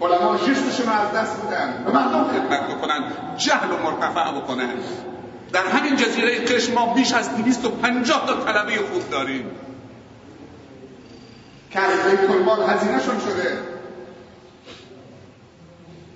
علما 0.01 0.37
جستشون 0.37 0.89
از 0.89 1.11
دست 1.15 1.37
بودن 1.37 1.83
به 1.85 1.91
مردم 1.91 2.23
خدمت 2.23 2.67
بکنن 2.67 3.03
جهل 3.37 3.71
و 3.71 3.77
مرتفع 3.77 4.31
بکنن. 4.31 4.69
در 5.53 5.67
همین 5.67 5.95
جزیره 5.95 6.45
قش 6.45 6.69
ما 6.69 6.93
بیش 6.93 7.13
از 7.13 7.35
250 7.35 8.25
تا 8.27 8.33
طلبه 8.33 8.75
خوب 8.75 9.09
داریم. 9.11 9.51
که 11.71 11.79
از 11.79 11.99
هزینه 12.67 13.03
شون 13.03 13.19
شده. 13.19 13.57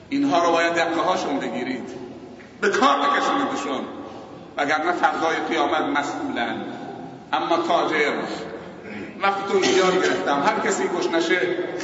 اینها 0.10 0.46
رو 0.46 0.52
باید 0.52 0.74
دقه 0.74 1.02
هاشون 1.02 1.40
بگیرید. 1.40 1.90
به 2.62 2.70
کار 2.70 2.98
بکشونیدشون. 2.98 4.01
وگرنه 4.58 4.92
فردای 4.92 5.36
قیامت 5.50 5.82
مسئولن. 5.82 6.56
اما 7.34 7.58
تاجر 7.58 8.14
وقتی 9.22 9.42
تو 9.52 9.58
اختیار 9.58 9.92
گرفتم. 9.92 10.44
هر 10.46 10.70
کسی 10.70 10.84
گوش 10.88 11.08
نشه 11.08 11.40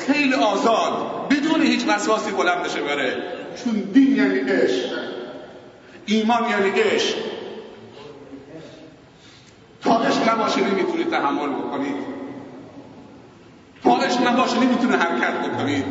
خیلی 0.07 0.33
آزاد. 0.33 1.27
بدون 1.29 1.61
هیچ 1.61 1.85
وسواسی 1.87 2.31
بلند 2.31 2.63
بشه 2.63 2.81
بره. 2.81 3.23
چون 3.63 3.73
دین 3.73 4.15
یعنی 4.15 4.39
عشق. 4.39 4.99
ایمان 6.05 6.49
یعنی 6.49 6.69
عشق. 6.69 7.15
تا 9.81 9.99
عشق 9.99 10.29
نباشه 10.29 10.61
نمی‌تونید 10.61 11.11
تحمل 11.11 11.49
بکنید 11.49 11.95
تا 13.83 13.97
عشق 13.97 14.27
نباشه 14.27 14.59
نمی‌تونه 14.59 14.97
حرکت 14.97 15.33
بکنید 15.47 15.85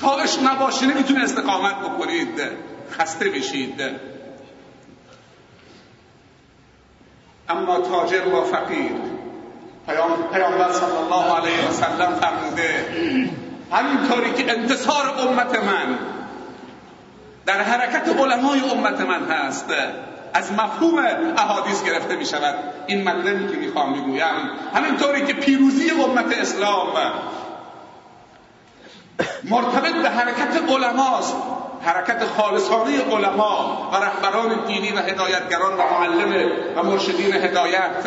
تا 0.00 0.16
عشق 0.16 0.42
نباشه 0.42 0.86
نمی‌تونه 0.86 1.24
استقامت 1.24 1.74
بکنید 1.74 2.40
خسته 2.90 3.28
بشید. 3.28 3.80
اما 7.48 7.78
تاجر 7.78 8.20
با 8.20 8.44
فقیر. 8.44 8.92
پیامبر 10.32 10.72
صلی 10.72 10.96
الله 10.96 11.36
علیه 11.36 11.68
و 11.68 11.72
سلم 11.72 12.14
فرموده 12.20 12.86
همینطوری 13.72 14.32
که 14.32 14.52
انتصار 14.52 15.14
امت 15.18 15.58
من 15.58 15.98
در 17.46 17.62
حرکت 17.62 18.08
علمای 18.08 18.60
امت 18.60 19.00
من 19.00 19.24
هست 19.24 19.66
از 20.34 20.52
مفهوم 20.52 20.98
احادیث 21.36 21.84
گرفته 21.84 22.16
می 22.16 22.26
شود 22.26 22.54
این 22.86 23.08
مطلبی 23.08 23.52
که 23.52 23.58
می‌خوام 23.58 23.92
بگویم 23.92 24.50
همینطوری 24.74 25.26
که 25.26 25.32
پیروزی 25.32 25.90
امت 25.90 26.38
اسلام 26.38 26.88
مرتبط 29.44 29.94
به 29.94 30.10
حرکت 30.10 30.62
علماست. 30.68 31.36
حرکت 31.80 32.24
خالصانه 32.24 33.02
علما 33.10 33.88
و 33.92 33.96
رهبران 33.96 34.66
دینی 34.66 34.92
و 34.92 34.98
هدایتگران 34.98 35.72
و 35.72 35.76
معلم 35.76 36.50
و 36.76 36.82
مرشدین 36.82 37.32
هدایت 37.32 38.06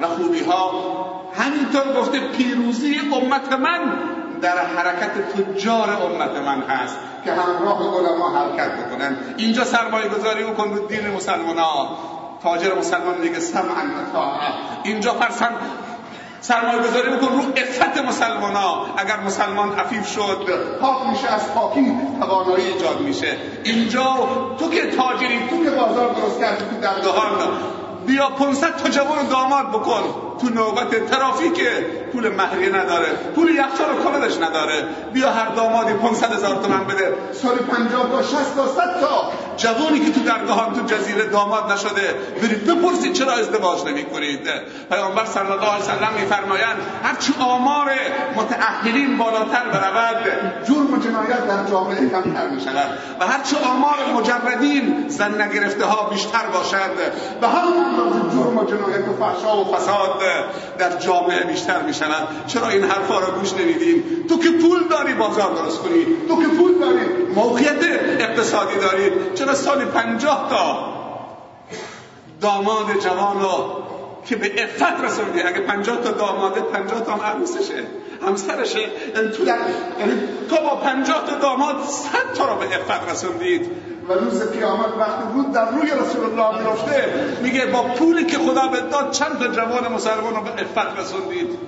و 0.00 0.06
خوبی 0.06 0.44
ها 0.44 0.72
همینطور 1.38 2.00
گفته 2.00 2.20
پیروزی 2.20 3.00
امت 3.14 3.52
من 3.52 3.80
در 4.40 4.58
حرکت 4.58 5.32
تجار 5.32 5.90
امت 5.90 6.36
من 6.36 6.62
هست 6.62 6.96
که 7.24 7.32
همراه 7.32 7.98
علما 7.98 8.38
حرکت 8.38 8.70
بکنن 8.70 9.16
اینجا 9.36 9.64
سرمایه 9.64 10.08
گذاری 10.08 10.44
بکن 10.44 10.70
رو 10.70 10.86
دین 10.86 11.10
مسلمان 11.10 11.58
ها 11.58 11.98
تاجر 12.42 12.78
مسلمان 12.78 13.20
دیگه 13.20 13.40
سمعن 13.40 13.90
اینجا 14.82 15.12
فرسن 15.12 15.50
سرمایه 16.48 16.78
گذاری 16.78 17.10
بکن 17.10 17.26
رو 17.26 17.42
افت 17.56 17.98
مسلمان 17.98 18.54
ها 18.54 18.86
اگر 18.96 19.20
مسلمان 19.20 19.72
عفیف 19.72 20.08
شد 20.08 20.48
پاک 20.80 21.08
میشه 21.10 21.32
از 21.34 21.54
پاکی 21.54 21.92
توانایی 22.20 22.66
ایجاد 22.66 23.00
میشه. 23.00 23.36
اینجا 23.64 24.04
تو 24.58 24.70
که 24.70 24.96
تاجری 24.96 25.38
تو 25.50 25.64
که 25.64 25.70
بازار 25.70 26.14
درست 26.14 26.40
کردی 26.40 26.64
تو 26.64 26.80
دردهان 26.80 27.30
بیا 28.06 28.28
500 28.28 28.76
تا 28.76 28.88
جوان 28.88 29.28
داماد 29.28 29.68
بکن. 29.68 30.02
تو 30.40 30.48
نوبت 30.48 31.10
ترافیک 31.10 31.60
پول 32.12 32.28
مهریه 32.28 32.68
نداره. 32.68 33.08
پول 33.34 33.48
یخچال 33.48 33.90
و 33.90 34.04
کلدش 34.04 34.36
نداره. 34.36 34.84
بیا 35.12 35.30
هر 35.30 35.48
دامادی 35.48 35.92
500 35.92 36.32
هزار 36.32 36.56
تومن 36.56 36.84
بده. 36.84 37.14
سال 37.32 37.56
50 37.56 38.10
تا 38.10 38.22
60 38.22 38.56
تا 38.56 38.66
100 38.66 39.00
تا. 39.00 39.32
جوانی 39.56 40.00
که 40.00 40.12
تو 40.12 40.20
درگاهان 40.20 40.74
تو 40.74 40.94
جزیره 40.94 41.26
داماد 41.26 41.72
نشده 41.72 42.14
برید 42.42 42.66
بپرسید 42.66 43.12
چرا 43.12 43.32
ازدواج 43.32 43.84
نمی 43.86 44.04
کنید 44.04 44.48
پیامبر 44.90 45.24
صلی 45.24 45.42
الله 45.42 45.70
علیه 45.72 45.84
وسلم 45.84 46.12
میفرمایند 46.20 46.76
هرچی 47.04 47.34
آمار 47.40 47.90
متأهلین 48.36 49.18
بالاتر 49.18 49.68
برود 49.72 50.16
جرم 50.68 50.94
و 50.94 50.96
جنایت 50.96 51.48
در 51.48 51.70
جامعه 51.70 52.08
کمتر 52.08 52.48
می 52.48 52.60
شود 52.60 52.98
و 53.20 53.26
هرچی 53.26 53.56
آمار 53.56 53.96
مجردین 54.14 55.04
زن 55.08 55.42
نگرفته 55.42 55.84
ها 55.84 56.10
بیشتر 56.10 56.46
باشد. 56.54 56.90
و 57.42 57.48
همون 57.48 57.84
جرم 58.30 58.58
و 58.58 58.64
جنایت 58.64 59.08
و 59.08 59.24
فحشا 59.24 59.56
و 59.56 59.74
فساد 59.74 60.22
در 60.78 60.96
جامعه 60.98 61.44
بیشتر 61.44 61.82
می 61.82 61.94
شود 61.94 62.28
چرا 62.46 62.68
این 62.68 62.84
حرفا 62.84 63.18
رو 63.18 63.38
گوش 63.38 63.52
نمیدیم 63.52 64.04
تو 64.28 64.38
که 64.38 64.50
پول 64.50 64.88
داری 64.88 65.14
بازار 65.14 65.54
درست 65.54 65.78
کنی. 65.78 66.06
تو 66.28 66.42
که 66.42 66.48
پول 66.48 66.78
داری. 66.78 67.04
موقعیت 67.34 67.84
اقتصادی 68.18 68.74
داری. 68.78 69.10
چرا 69.34 69.54
سال 69.54 69.84
پنجاه 69.84 70.46
تا 70.50 70.94
داماد 72.40 72.86
جوان 73.00 73.40
رو 73.40 73.84
که 74.26 74.36
به 74.36 74.64
افت 74.64 75.04
رسوندی؟ 75.04 75.42
اگه 75.42 75.60
پنجاه 75.60 75.96
تا 75.96 76.10
داماده 76.10 76.60
پنجاه 76.60 77.00
تا 77.00 77.12
هم 77.12 77.20
عروسشه 77.20 77.84
همسرشه. 78.26 78.80
یعنی 78.80 79.28
تو 79.28 79.46
یعنی 79.46 80.20
تو 80.50 80.56
با 80.56 80.76
پنجاه 80.76 81.26
تا 81.26 81.36
داماد 81.36 81.84
صد 81.84 82.32
تا 82.34 82.52
رو 82.52 82.58
به 82.58 82.76
افت 82.76 83.10
رسوندید. 83.10 83.70
و 84.08 84.12
روز 84.12 84.50
قیامت 84.52 84.92
وقتی 84.98 85.24
بود 85.32 85.52
در 85.52 85.70
روی 85.70 85.90
رسول 85.90 86.24
الله 86.24 86.58
میفته 86.58 87.14
میگه 87.42 87.66
با 87.66 87.82
پولی 87.82 88.24
که 88.24 88.38
خدا 88.38 88.68
به 88.68 88.80
داد 88.80 89.10
چند 89.10 89.38
تا 89.38 89.48
جوان 89.48 89.92
مسلمان 89.92 90.34
رو 90.34 90.42
به 90.42 90.50
افت 90.50 90.98
رسوندید. 90.98 91.58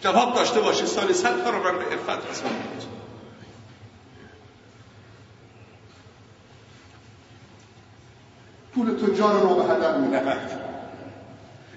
جواب 0.00 0.34
داشته 0.34 0.60
باشید 0.60 0.86
سالی 0.86 1.12
صد 1.12 1.44
تا 1.44 1.50
رو 1.50 1.56
من 1.56 1.78
به 1.78 1.84
افت 1.94 2.30
رسوندید. 2.30 2.98
پول 8.74 8.90
تجار 8.94 9.40
رو 9.40 9.54
به 9.54 9.74
هدر 9.74 9.98
می‌دهد 9.98 10.50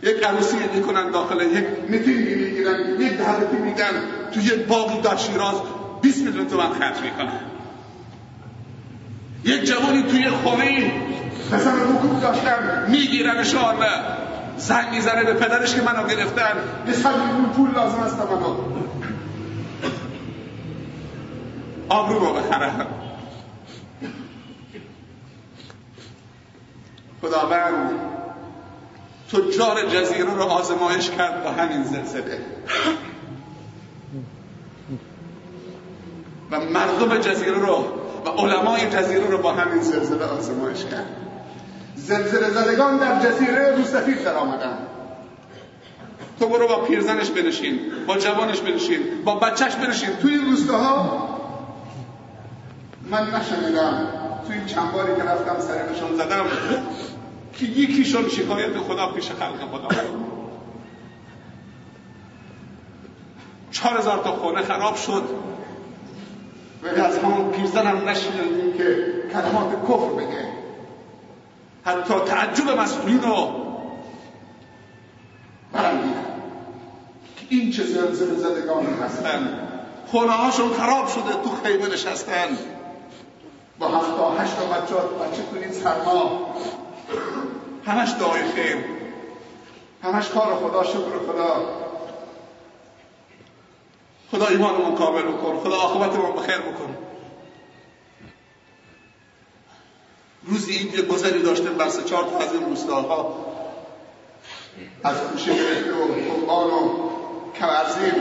یک 0.03 0.23
عروسی 0.23 0.57
می‌کنن 0.75 1.11
داخل 1.11 1.41
یک 1.41 1.65
میتینگی 1.87 2.35
می‌گیرن 2.35 3.01
یک 3.01 3.17
دعوتی 3.17 3.55
میدن 3.55 4.03
تو 4.33 4.39
یک 4.39 4.67
باقی 4.67 5.01
در 5.01 5.15
شیراز 5.15 5.55
20 6.01 6.25
میلیون 6.25 6.47
تومن 6.47 6.69
خرج 6.69 6.99
می‌کنن. 7.01 7.50
یک 9.45 9.63
جوانی 9.63 10.03
توی 10.03 10.29
خونه 10.29 10.91
پسر 11.51 11.71
حکوم 11.71 12.19
داشتن. 12.19 12.85
میگیرنشان 12.89 13.75
زنگ 14.57 14.89
می‌زنه 14.91 15.23
به 15.23 15.33
پدرش 15.33 15.75
که 15.75 15.81
منو 15.81 16.07
گرفتن. 16.07 16.55
یه 16.87 16.93
صد 16.93 17.17
میلیون 17.17 17.49
پول 17.49 17.71
لازم 17.71 17.99
است 17.99 18.15
منو 18.15 18.55
آبرو 21.89 22.19
رو 22.19 22.33
بخرن 22.33 22.87
خداوند 27.21 27.91
تجار 29.31 29.85
جزیره 29.89 30.33
رو 30.33 30.43
آزمایش 30.43 31.09
کرد 31.09 31.43
با 31.43 31.51
همین 31.51 31.83
زلزله. 31.83 32.39
و 36.51 36.59
مردم 36.59 37.17
جزیره 37.17 37.51
رو 37.51 38.00
و 38.25 38.29
علمای 38.29 38.89
جزیره 38.89 39.27
رو 39.27 39.37
با 39.37 39.53
همین 39.53 39.81
زلزله 39.81 40.25
آزمایش 40.25 40.85
کرد. 40.85 41.05
زلزله 41.95 42.49
زدگان 42.49 42.97
در 42.97 43.19
جزیره 43.19 43.75
روسفید 43.75 44.23
در 44.23 44.35
آمدن 44.35 44.77
تو 46.39 46.47
برو 46.47 46.67
با 46.67 46.75
پیرزنش 46.75 47.29
بنشین 47.29 47.79
با 48.07 48.17
جوانش 48.17 48.59
بنشین 48.59 48.99
با 49.25 49.35
بچهش 49.35 49.75
بنشین. 49.75 50.09
توی 50.21 50.33
این 50.33 50.45
روستاها 50.45 51.29
من 53.09 53.27
نشنیدم. 53.35 54.07
توی 54.47 54.55
این 54.55 54.65
چند 54.65 54.91
باری 54.91 55.15
که 55.15 55.23
رفتم 55.23 55.59
سرشون 55.59 56.15
زدم 56.15 56.45
که 57.53 57.65
یکیشون 57.65 58.29
شکایت 58.29 58.77
خدا 58.77 59.07
پیش 59.07 59.29
خلق 59.29 59.69
خدا 59.71 59.87
چهار 63.71 63.97
هزار 63.97 64.23
تا 64.23 64.31
خونه 64.31 64.61
خراب 64.61 64.95
شد. 64.95 65.23
و 66.83 67.01
از 67.01 67.17
همون 67.17 67.51
پیرزن 67.51 67.87
هم 67.87 68.09
نشنیدیم 68.09 68.73
که 68.77 69.13
کلمات 69.33 69.83
کفر 69.83 70.13
بگه. 70.13 70.47
حتی 71.85 72.13
تعجب 72.25 72.79
مسئولین 72.79 73.21
رو 73.21 73.49
برمیدن 75.73 76.25
که 77.37 77.45
این 77.49 77.71
چه 77.71 77.83
زلزله 77.83 78.35
زدگانی 78.35 78.87
هستن. 79.03 79.67
خونه 80.07 80.31
هاشون 80.31 80.73
خراب 80.73 81.07
شده 81.07 81.33
تو 81.43 81.49
خیمه 81.63 81.93
نشستن. 81.93 82.57
با 83.79 83.87
هفتا 83.87 84.31
هشتا 84.31 84.65
بچه 84.65 84.95
بچه 84.95 85.61
این 85.61 85.71
سرما. 85.71 86.55
همش 87.85 88.13
دعای 88.19 88.41
خیر 88.55 88.77
همش 90.03 90.29
کار 90.29 90.55
خدا 90.55 90.83
شکر 90.83 91.19
خدا. 91.27 91.65
خدا 94.31 94.47
ایمانمون 94.47 94.95
کامل 94.95 95.21
بکن. 95.21 95.59
خدا 95.63 95.75
آخبتمون 95.75 96.35
بخیر 96.35 96.57
بکن. 96.57 96.97
روزی 100.43 100.71
این 100.71 100.93
یه 100.93 101.01
گذری 101.01 101.41
داشتیم 101.41 101.73
بر 101.73 101.89
چهار 101.89 102.23
تا 102.23 102.37
از 102.37 102.53
این 102.53 102.65
روستاها. 102.65 103.35
از 105.03 105.15
کوشه 105.17 105.53
گرفته 105.53 105.93
و 105.93 106.07
خمبان 106.31 106.67
و 106.67 107.09
کمرزین. 107.59 108.13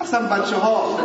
اصلا 0.00 0.26
بچه 0.26 0.56
ها 0.56 0.98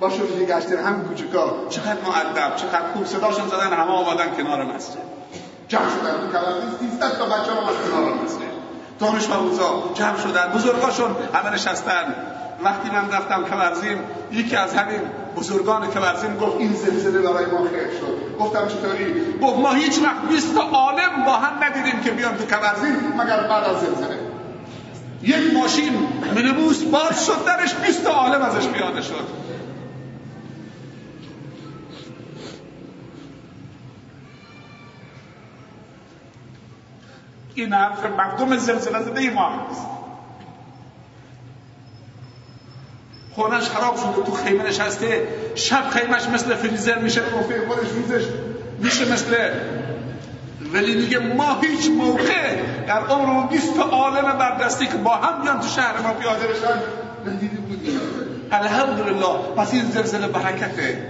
با 0.00 0.10
شروع 0.10 0.44
گشتن 0.44 0.84
هم 0.84 1.08
کوچکا 1.08 1.68
چقدر 1.68 1.96
معدب 2.06 2.56
چقدر 2.56 2.92
خوب. 2.92 3.04
صداشون 3.04 3.48
زدن 3.48 3.72
همه 3.72 3.90
آمدن 3.90 4.34
کنار 4.36 4.64
مسجد. 4.64 4.98
جمع 5.68 5.90
شدن 5.90 6.20
تو 6.20 6.38
کمرزین. 6.38 6.90
300 6.90 7.18
تا 7.18 7.26
بچه 7.26 7.52
ها 7.52 7.72
کنار 7.90 8.14
مسجد. 8.14 8.52
دانش 8.98 9.30
آموزا 9.30 9.90
جمع 9.94 10.18
شدن. 10.18 10.52
بزرگاشون 10.52 11.16
همه 11.34 11.50
نشستن. 11.50 12.31
وقتی 12.64 12.90
من 12.90 13.10
رفتم 13.10 13.44
کمرزیم 13.44 13.98
یکی 14.32 14.56
از 14.56 14.74
همین 14.74 15.00
بزرگان 15.36 15.90
کمرزیم 15.90 16.36
گفت 16.36 16.56
این 16.58 16.72
زلزله 16.72 17.18
برای 17.18 17.46
ما 17.46 17.58
خیر 17.58 17.98
شد. 18.00 18.38
گفتم 18.38 18.68
چطوری؟ 18.68 19.14
گفت 19.42 19.58
ما 19.58 19.72
هیچ 19.72 19.98
وقت 19.98 20.28
20 20.28 20.56
عالم 20.56 21.24
با 21.26 21.32
هم 21.32 21.64
ندیدیم 21.64 22.00
که 22.00 22.10
بیان 22.10 22.36
تو 22.36 22.46
کمرزیم 22.46 22.96
مگر 23.18 23.48
بعد 23.48 23.64
از 23.64 23.80
زلزله. 23.80 24.18
یک 25.22 25.54
ماشین 25.54 26.08
منبوس 26.36 26.82
باز 26.82 27.26
شد 27.26 27.44
درش 27.46 27.74
20 27.74 28.06
عالم 28.06 28.42
ازش 28.42 28.66
پیاده 28.66 29.02
شد. 29.02 29.42
این 37.54 37.72
حرف 37.72 38.04
مردم 38.04 38.56
زلزله 38.56 39.02
زده 39.02 39.30
ما 39.30 39.48
هست. 39.48 39.86
خونش 43.34 43.62
خراب 43.62 43.96
شده 43.96 44.26
تو 44.26 44.32
خیمه 44.32 44.64
نشسته 44.68 45.28
شب 45.54 45.90
خیمش 45.90 46.26
مثل 46.34 46.54
فریزر 46.54 46.98
میشه 46.98 47.20
توفیق 47.20 47.68
خودش 47.68 47.88
روزش 47.88 48.24
میشه 48.78 49.12
مثل 49.12 49.34
ولی 50.72 50.94
میگه 50.94 51.18
ما 51.18 51.60
هیچ 51.60 51.90
موقع 51.90 52.56
در 52.86 53.06
عمر 53.06 53.46
20 53.46 53.78
عالم 53.78 54.38
بردستی 54.38 54.86
که 54.86 54.96
با 54.96 55.10
هم 55.10 55.42
بیان 55.42 55.60
تو 55.60 55.68
شهر 55.68 56.00
ما 56.00 56.12
پیاده 56.12 56.46
بشن 56.46 56.82
ندیده 57.26 57.56
بودیم. 57.56 58.00
الحمدلله 58.52 59.26
پس 59.56 59.72
این 59.72 59.90
زلزله 59.90 60.28
برکته. 60.28 61.06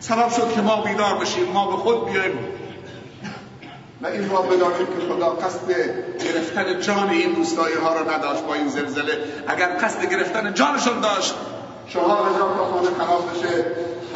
سبب 0.00 0.28
شد 0.30 0.52
که 0.54 0.60
ما 0.60 0.82
بیدار 0.82 1.18
بشیم 1.18 1.44
ما 1.54 1.70
به 1.70 1.76
خود 1.76 2.10
بیایم 2.10 2.38
و 4.02 4.06
این 4.06 4.30
را 4.30 4.42
بدانیم 4.42 4.86
که 4.86 5.14
خدا 5.14 5.30
قصد 5.30 5.72
گرفتن 6.24 6.80
جان 6.80 7.08
این 7.08 7.36
روستایی 7.36 7.76
ها 7.76 7.94
را 7.94 8.16
نداشت 8.16 8.42
با 8.42 8.54
این 8.54 8.68
زلزله. 8.68 9.18
اگر 9.46 9.68
قصد 9.80 10.10
گرفتن 10.10 10.54
جانشون 10.54 11.00
داشت 11.00 11.34
چهار 11.88 12.28
هزار 12.28 12.54
تا 12.56 12.64
خانه 12.64 12.88
خراب 12.98 13.30
بشه 13.30 13.64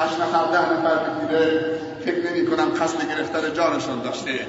هشت 0.00 0.20
نفر 0.20 0.44
ده 0.52 0.72
نفر 0.72 0.96
بگیره 0.96 1.78
فکر 2.04 2.30
نمی 2.30 2.46
کنم 2.46 2.68
قصد 2.68 3.08
گرفتن 3.08 3.54
جانشون 3.54 4.02
داشته. 4.02 4.46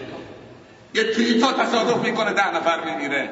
یه 0.93 1.13
توییتا 1.13 1.53
تصادف 1.53 1.97
می‌کنه 1.97 2.33
ده 2.33 2.55
نفر 2.55 2.85
میمیره 2.85 3.29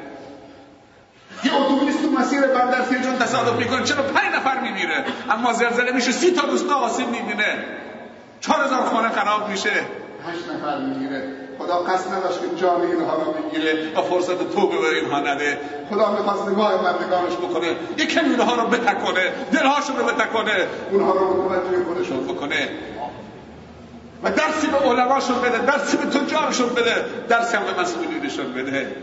یه 1.44 1.56
اتوبوس 1.56 1.94
تو 2.02 2.10
مسیر 2.10 2.40
بندر 2.40 3.02
جون 3.02 3.18
تصادف 3.18 3.58
می‌کنه 3.58 3.84
چرا 3.84 4.02
پنج 4.02 4.34
نفر 4.34 4.60
میمیره؟ 4.60 5.04
اما 5.30 5.52
زلزله 5.52 5.92
میشه 5.92 6.12
سی 6.12 6.30
تا 6.30 6.46
روستا 6.46 6.74
آسیب 6.74 7.08
می‌بینه. 7.08 7.64
چهار 8.40 8.64
هزار 8.64 8.84
خانه 8.84 9.08
خراب 9.08 9.48
میشه. 9.48 9.70
هشت 9.70 10.48
نفر 10.54 10.78
می‌گیره 10.78 11.22
خدا 11.58 11.78
قصد 11.78 12.14
نداشت 12.14 12.40
که 12.40 12.56
جان 12.56 12.80
اینها 12.80 13.14
رو 13.14 13.32
بگیره 13.32 13.98
و 13.98 14.02
فرصت 14.02 14.54
توبه 14.54 14.78
به 14.78 15.00
اینها 15.00 15.20
نده. 15.20 15.58
خدا 15.90 16.12
می‌خواست 16.12 16.48
نگاه 16.48 16.82
مردگانش 16.82 17.32
بکنه 17.32 17.76
یک 17.98 18.14
کمی 18.14 18.30
اونها 18.30 18.54
رو 18.54 18.68
بتکنه 18.68 19.32
دلهاشون 19.52 19.96
رو 19.96 20.04
بتکنه 20.04 20.66
اونها 20.90 21.12
رو 21.12 21.44
متوجه 21.44 21.84
خودشون 21.84 22.26
بکنه. 22.26 22.68
و 24.22 24.30
درسی 24.30 24.66
به 24.66 24.76
علماشون 24.76 25.40
بده 25.40 25.58
درسی 25.58 25.96
به 25.96 26.04
تجارشون 26.04 26.68
بده 26.68 26.94
درسی 27.28 27.56
هم 27.56 27.64
به 27.64 27.80
مسئولینشون 27.80 28.52
بده. 28.52 28.96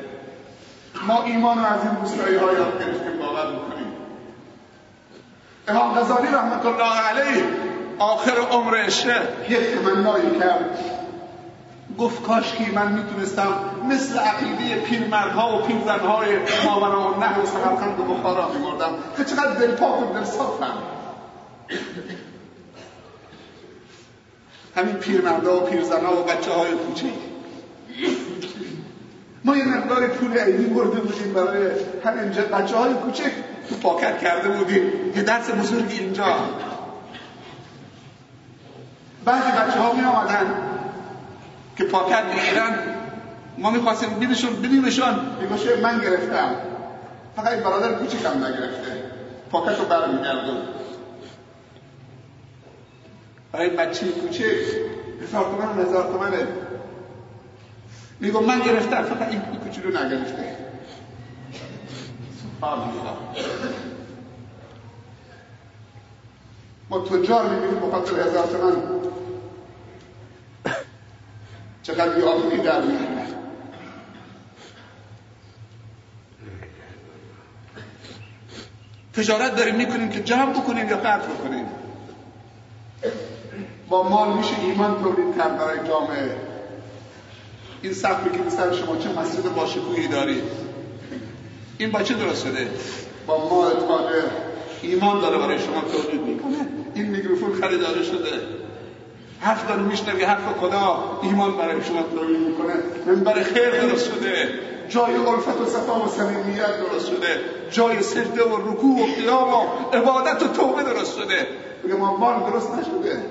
ما 1.07 1.23
ایمان 1.23 1.59
رو 1.59 1.65
از 1.65 1.79
این 1.83 1.95
روستایی 2.01 2.35
ها 2.35 2.53
یاد 2.53 2.79
گرفتیم 2.79 3.17
باور 3.19 3.51
می‌کنیم. 3.51 3.93
امام 5.67 5.99
غزالی 5.99 6.27
رحمت 6.27 6.65
الله 6.65 6.99
علیه 6.99 7.43
آخر 7.99 8.37
عمرش 8.51 9.05
یک 9.49 9.59
تمنایی 9.59 10.39
کرد. 10.39 10.79
گفت 11.99 12.23
کاشکی 12.23 12.71
من 12.71 12.91
می‌تونستم 12.91 13.53
مثل 13.89 14.19
عقیده 14.19 14.81
پیرمردها 14.81 15.57
و 15.57 15.61
پیرزنهای 15.61 16.37
ماورا 16.65 17.13
و 17.13 17.19
نه 17.19 17.39
و 17.39 17.45
سمرقند 17.45 17.99
و 17.99 18.03
بخارا 18.03 18.51
میمردم. 18.53 18.91
که 19.17 19.25
چقدر 19.25 19.53
دلپاک 19.53 20.11
و 20.11 20.13
دلصافم 20.13 20.73
همین 24.75 24.95
پیرمردها 24.95 25.57
و 25.57 25.59
پیرزنها 25.59 26.21
و 26.21 26.23
بچه 26.23 26.51
های 26.51 26.71
کوچیک. 26.71 27.13
ما 29.43 29.57
یه 29.57 29.65
مقدار 29.65 30.07
پول 30.07 30.37
عیدی 30.37 30.65
برده 30.65 30.99
بودیم 30.99 31.33
برای 31.33 31.71
همین 32.05 32.29
بچه 32.29 32.77
های 32.77 32.93
کوچک 32.93 33.31
تو 33.69 33.75
پاکت 33.75 34.19
کرده 34.19 34.49
بودیم. 34.49 35.13
یه 35.15 35.21
درس 35.21 35.51
بزرگی 35.51 35.99
اینجا. 35.99 36.35
بعضی 39.25 39.51
بچه 39.51 39.79
ها 39.79 39.93
می 39.93 40.03
آمدن 40.03 40.55
که 41.79 41.85
پاکت 41.85 42.23
می‌گیرن 42.25 42.79
ما 43.57 43.69
می‌خواستیم 43.69 44.09
بیدشون 44.09 44.55
ببینیمشون 44.55 45.19
میگوشه 45.41 45.81
من 45.81 45.99
گرفتم. 45.99 46.55
فقط 47.35 47.59
برادر 47.59 47.93
کوچکم 47.93 48.45
نگرفته. 48.45 49.03
پاکت 49.51 49.79
رو 49.79 49.85
برمیگردون. 49.85 50.57
برای 53.51 53.69
بچه 53.69 54.07
کوچک 54.07 54.43
هزار 55.21 55.43
تومن 55.43 55.85
هزار 55.85 56.03
تومنه 56.03 56.47
میگو 58.19 58.39
من 58.39 58.59
گرفتم 58.59 59.03
فقط 59.03 59.27
این 59.29 59.41
کوچولو 59.41 59.89
نگرفته. 59.89 60.55
سبحان 62.41 62.79
الله 62.79 63.13
ما 66.89 66.99
تجار 66.99 67.49
می‌بینیم 67.49 67.79
بخاطر 67.79 68.19
هزار 68.19 68.47
تومن. 68.47 68.75
چقدر 71.99 72.15
بیادمی 72.15 72.57
در 72.57 72.81
تجارت 79.13 79.55
داریم 79.55 79.75
می‌کنیم 79.75 80.09
که 80.09 80.19
جمع 80.19 80.53
بکنیم 80.53 80.89
یا 80.89 80.97
قطع 80.97 81.27
بکنیم. 81.27 81.65
با 83.89 84.09
مال 84.09 84.37
میشه 84.37 84.59
ایمان 84.61 85.03
تولید 85.03 85.37
کرد 85.37 85.57
برای 85.57 85.87
جامعه. 85.87 86.35
این 87.81 87.93
سقفی 87.93 88.29
که 88.29 88.49
سر 88.49 88.73
شما 88.73 88.97
چه 88.97 89.09
مسجد 89.09 89.53
باشکوهی 89.55 90.07
دارید 90.07 90.43
این 91.77 91.91
با 91.91 92.03
چه 92.03 92.13
درست 92.13 92.45
شده؟ 92.45 92.67
با 93.27 93.49
مال 93.49 93.71
تاجر. 93.71 94.27
ایمان 94.81 95.21
داره 95.21 95.37
برای 95.37 95.59
شما 95.59 95.81
تولید 95.81 96.21
می‌کنه. 96.21 96.67
این 96.95 97.05
میکروفون 97.05 97.61
خریداری 97.61 98.05
شده. 98.05 98.58
حرف 99.41 99.67
داره 99.67 99.81
میشنوی 99.81 100.23
حرف 100.23 100.57
خدا 100.59 101.19
ایمان 101.23 101.57
برای 101.57 101.83
شما 101.83 102.03
تولید 102.03 102.39
می‌کنه. 102.39 102.73
منبر 103.05 103.43
خیر 103.43 103.81
درست 103.81 104.05
شده. 104.05 104.49
جای 104.89 105.15
الفت 105.15 105.61
و 105.61 105.65
صفا 105.65 106.05
و 106.05 106.07
صمیمیت 106.07 106.77
درست 106.77 107.07
شده. 107.07 107.39
جای 107.71 108.01
سجده 108.01 108.43
و 108.43 108.71
رکوع 108.71 109.01
و 109.01 109.05
قیام 109.15 109.53
و 109.53 109.67
عبادت 109.93 110.43
و 110.43 110.47
توبه 110.47 110.83
درست 110.83 111.17
شده. 111.17 111.47
بگه 111.83 111.95
ما 111.95 112.49
درست 112.51 112.71
نشده. 112.71 113.23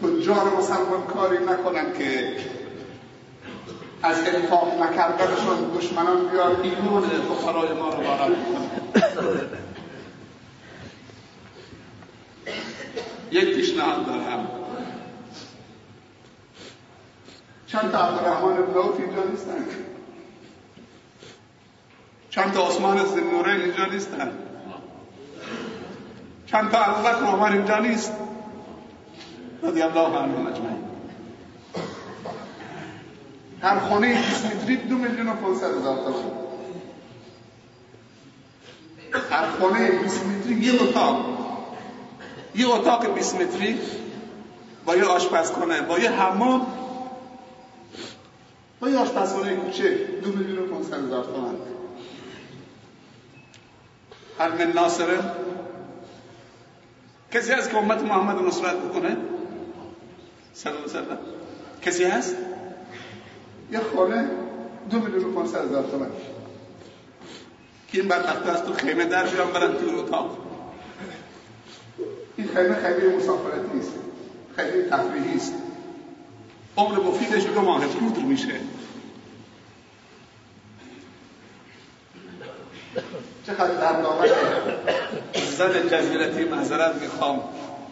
تجار 0.00 0.56
مسلمان 0.58 1.02
کاری 1.14 1.38
نکنن 1.38 1.92
که 1.98 2.36
از 4.02 4.16
انفاق 4.26 4.82
نکردنشون 4.82 5.70
دشمنان 5.78 6.28
بیار 6.28 6.56
ایمان 6.62 7.02
فقرای 7.02 7.72
ما 7.72 7.88
رو 7.88 8.02
بارا 8.02 8.34
یک 13.30 13.54
پیشنهاد 13.54 14.06
دارم. 14.06 14.46
چند 17.66 17.92
تا 17.92 17.98
عبدالرحمن 17.98 18.58
ابن 18.58 19.02
اینجا 19.02 19.24
نیستن؟ 19.24 19.66
چند 22.30 22.52
تا 22.52 22.68
عثمان 22.68 23.04
زنوره 23.04 23.52
اینجا 23.52 23.86
نیستن؟ 23.86 24.32
چند 26.46 26.70
تا 26.70 26.78
ابوبکر 26.78 27.24
عمر 27.24 27.52
اینجا 27.52 27.78
نیست؟ 27.78 28.12
رضی 29.62 29.82
الله 29.82 30.18
عنهم 30.18 30.46
اجمعین. 30.46 30.84
هر 33.62 33.78
خانه 33.78 34.14
20 34.14 34.46
متری 34.46 34.76
دو 34.76 34.98
میلیون 34.98 35.28
و 35.28 35.34
500 35.34 35.64
هزار 35.64 35.96
تومان 35.96 36.40
هر 39.30 39.50
خانه 39.60 39.90
20 39.90 40.26
متری 40.26 40.54
یه 40.54 40.82
اتاق. 40.82 41.39
یه 42.54 42.68
اتاق 42.68 43.14
20 43.14 43.34
متری 43.34 43.80
با 44.84 44.96
یه 44.96 45.04
آشپزخانه 45.04 45.80
با 45.80 45.98
یه 45.98 46.10
حمام. 46.10 46.66
با 48.80 48.88
یه 48.88 48.98
آشپزخانه 48.98 49.56
کوچه 49.56 49.94
دو 50.22 50.32
میلیون 50.32 50.58
و 50.58 50.66
500 50.66 51.04
هزار 51.04 51.24
تومان 51.24 51.56
هر 54.38 54.48
من 54.48 54.72
ناصره. 54.72 55.18
کسی 57.32 57.52
هست 57.52 57.70
که 57.70 57.76
امت 57.76 58.02
محمد 58.02 58.42
نصرت 58.42 58.76
بکنه؟ 58.76 59.16
صلی 60.54 60.72
کسی 61.82 62.04
هست؟ 62.04 62.36
یه 63.72 63.80
خانه 63.96 64.30
دو 64.90 64.98
میلیون 65.00 65.24
و 65.24 65.32
پانصد 65.34 65.64
هزار 65.64 65.82
تومن. 65.82 66.10
که 67.88 68.00
این 68.00 68.08
بدبخت 68.08 68.48
از 68.48 68.64
تو 68.64 68.72
خیمه 68.72 69.04
در 69.04 69.26
بیان 69.26 69.52
برن 69.52 69.72
تو 69.72 69.98
اتاق. 69.98 70.49
این 72.40 72.48
خیمه 72.48 72.74
خیمه 72.74 73.16
مسافرتی 73.16 73.70
نیست. 73.74 73.92
خیمه 74.56 74.82
تفریحی 74.90 75.36
است. 75.36 75.54
عمر 76.76 76.98
مفیدش 76.98 77.46
دو 77.46 77.60
ماه 77.60 77.86
پودر 77.86 78.22
میشه. 78.22 78.52
چقدر 83.46 83.74
دردآور 83.74 84.28
زن 85.58 85.88
جزیرتی 85.88 86.44
معذرت 86.44 86.94
می‌خوام 86.94 87.40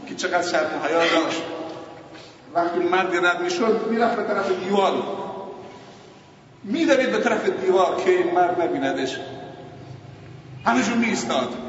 که 0.09 0.15
چقدر 0.15 0.43
شرم 0.43 0.81
حیا 0.85 0.99
داشت. 0.99 1.43
وقتی 2.55 2.79
مرد 2.79 3.27
رد 3.27 3.41
می‌شد 3.41 3.87
می‌رفت 3.91 4.17
به 4.17 4.23
طرف 4.23 4.51
دیوار. 4.65 5.03
میدوید 6.65 7.13
به 7.13 7.19
طرف 7.19 7.49
دیوار 7.49 8.03
که 8.05 8.11
این 8.11 8.35
مرد 8.35 8.63
نبیندش. 8.63 9.19
همشون 10.65 10.99
میستاد 10.99 11.68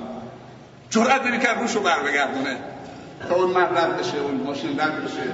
جرأت 0.90 1.26
نمی‌کرد 1.26 1.60
روش 1.62 1.76
رو 1.76 1.82
بر 1.82 2.00
بگردونه 2.00 2.58
تا 3.30 3.36
اون 3.36 3.52
مرد 3.52 3.78
رد 3.78 3.98
بشه 3.98 4.18
اون 4.18 4.36
ماشین 4.36 4.80
رد 4.80 5.06
بشه. 5.06 5.34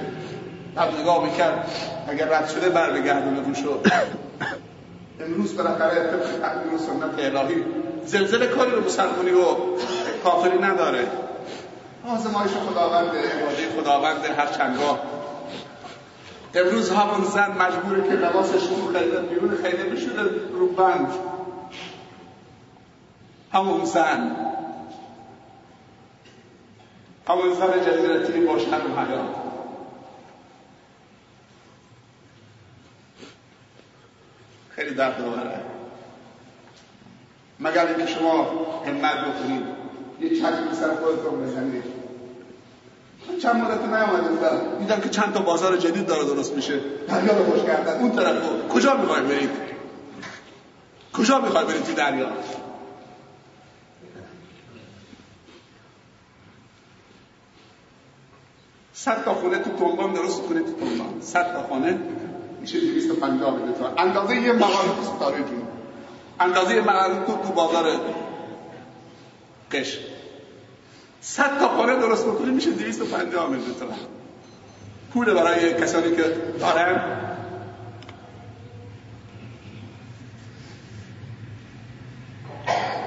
بعد 0.74 1.00
نگاه 1.00 1.24
می‌کرد 1.24 1.70
اگر 2.08 2.28
رد 2.28 2.48
شده 2.48 2.68
بر 2.68 2.90
بگردونه 2.90 3.40
روشو. 3.40 3.80
امروز 5.20 5.56
بالاخره 5.56 5.94
طبق 5.94 6.40
تقدیر 6.42 6.74
و 6.74 6.78
سنت 6.78 7.36
الهی. 7.36 7.64
زلزله 8.04 8.46
کاری 8.46 8.70
رو 8.70 8.84
مسلمانی 8.84 9.30
و 9.30 9.44
کافری 10.24 10.58
نداره. 10.58 11.06
آزمایش 12.08 12.50
خداوند. 12.50 13.08
عباده 13.08 13.80
خداوند 13.80 14.24
هر 14.38 14.46
چندگاه. 14.46 14.98
امروز 16.54 16.90
همون 16.90 17.24
زن 17.24 17.50
مجبوره 17.58 18.02
که 18.02 18.14
لباسش 18.14 18.68
رو 18.68 18.92
خیلی 18.92 19.16
بیرون 19.28 19.58
خیلی 19.62 19.90
بشونه 19.90 20.22
رو 20.52 20.66
بند. 20.66 21.08
همون 23.52 23.84
زن. 23.84 24.36
همون 27.28 27.54
زن 27.54 27.80
جزیرتی 27.86 28.40
با 28.40 28.58
شر 28.58 28.66
و 28.66 29.00
حیات 29.00 29.36
خیلی 34.70 34.94
درد 34.94 35.20
آوره. 35.20 35.60
مگر 37.60 37.86
اینکه 37.86 38.06
شما 38.06 38.42
همت 38.86 39.14
بکنید. 39.14 39.62
یه 40.20 40.40
چشم 40.40 40.72
سر 40.72 40.94
خودتون 40.94 41.46
بزنید. 41.46 41.84
من 43.28 43.38
چند 43.38 43.56
مدت 43.56 43.80
نیومده 43.84 44.28
بودم. 44.28 44.78
دیدم 44.78 45.00
که 45.00 45.08
چند 45.08 45.32
تا 45.32 45.40
بازار 45.40 45.76
جدید 45.76 46.06
داره 46.06 46.24
درست 46.24 46.52
میشه. 46.52 46.80
دریا 47.08 47.38
رو 47.38 47.44
خوش 47.44 47.62
کردن. 47.62 48.00
اون 48.00 48.12
طرف 48.12 48.68
کجا 48.68 48.96
می‌خوای 48.96 49.22
برید؟ 49.22 49.50
کجا 51.12 51.40
می‌خوای 51.40 51.64
برید 51.64 51.84
تو 51.84 51.92
دریا؟ 51.92 52.28
صد 59.06 59.24
تا 59.24 59.34
خونه 59.34 59.58
تو 59.58 59.70
تنبان 59.70 60.12
درست 60.12 60.42
کنید 60.42 60.66
تو 60.66 60.72
تنبان 60.72 61.20
صد 61.20 61.52
تا 61.52 61.62
خونه. 61.62 61.98
میشه 62.60 62.80
250 62.80 63.54
میلیون 63.54 63.74
تومان 63.74 63.98
اندازه 63.98 64.36
یه 64.36 64.52
مغازه 64.52 64.88
تو 64.96 65.02
ستاره 65.16 65.36
جون. 65.36 65.62
اندازه 66.40 66.80
مغازه 66.80 67.14
تو 67.26 67.32
تو 67.32 67.52
بازار 67.52 67.84
قش. 69.72 69.98
صد 71.20 71.58
تا 71.58 71.68
خانه 71.68 71.96
درست 71.96 72.26
بکنید 72.26 72.54
میشه 72.54 72.70
250 72.70 73.50
میلیون 73.50 73.74
تومان 73.74 73.98
پول 75.12 75.34
برای 75.34 75.74
کسانی 75.74 76.16
که 76.16 76.22
دارن. 76.60 77.00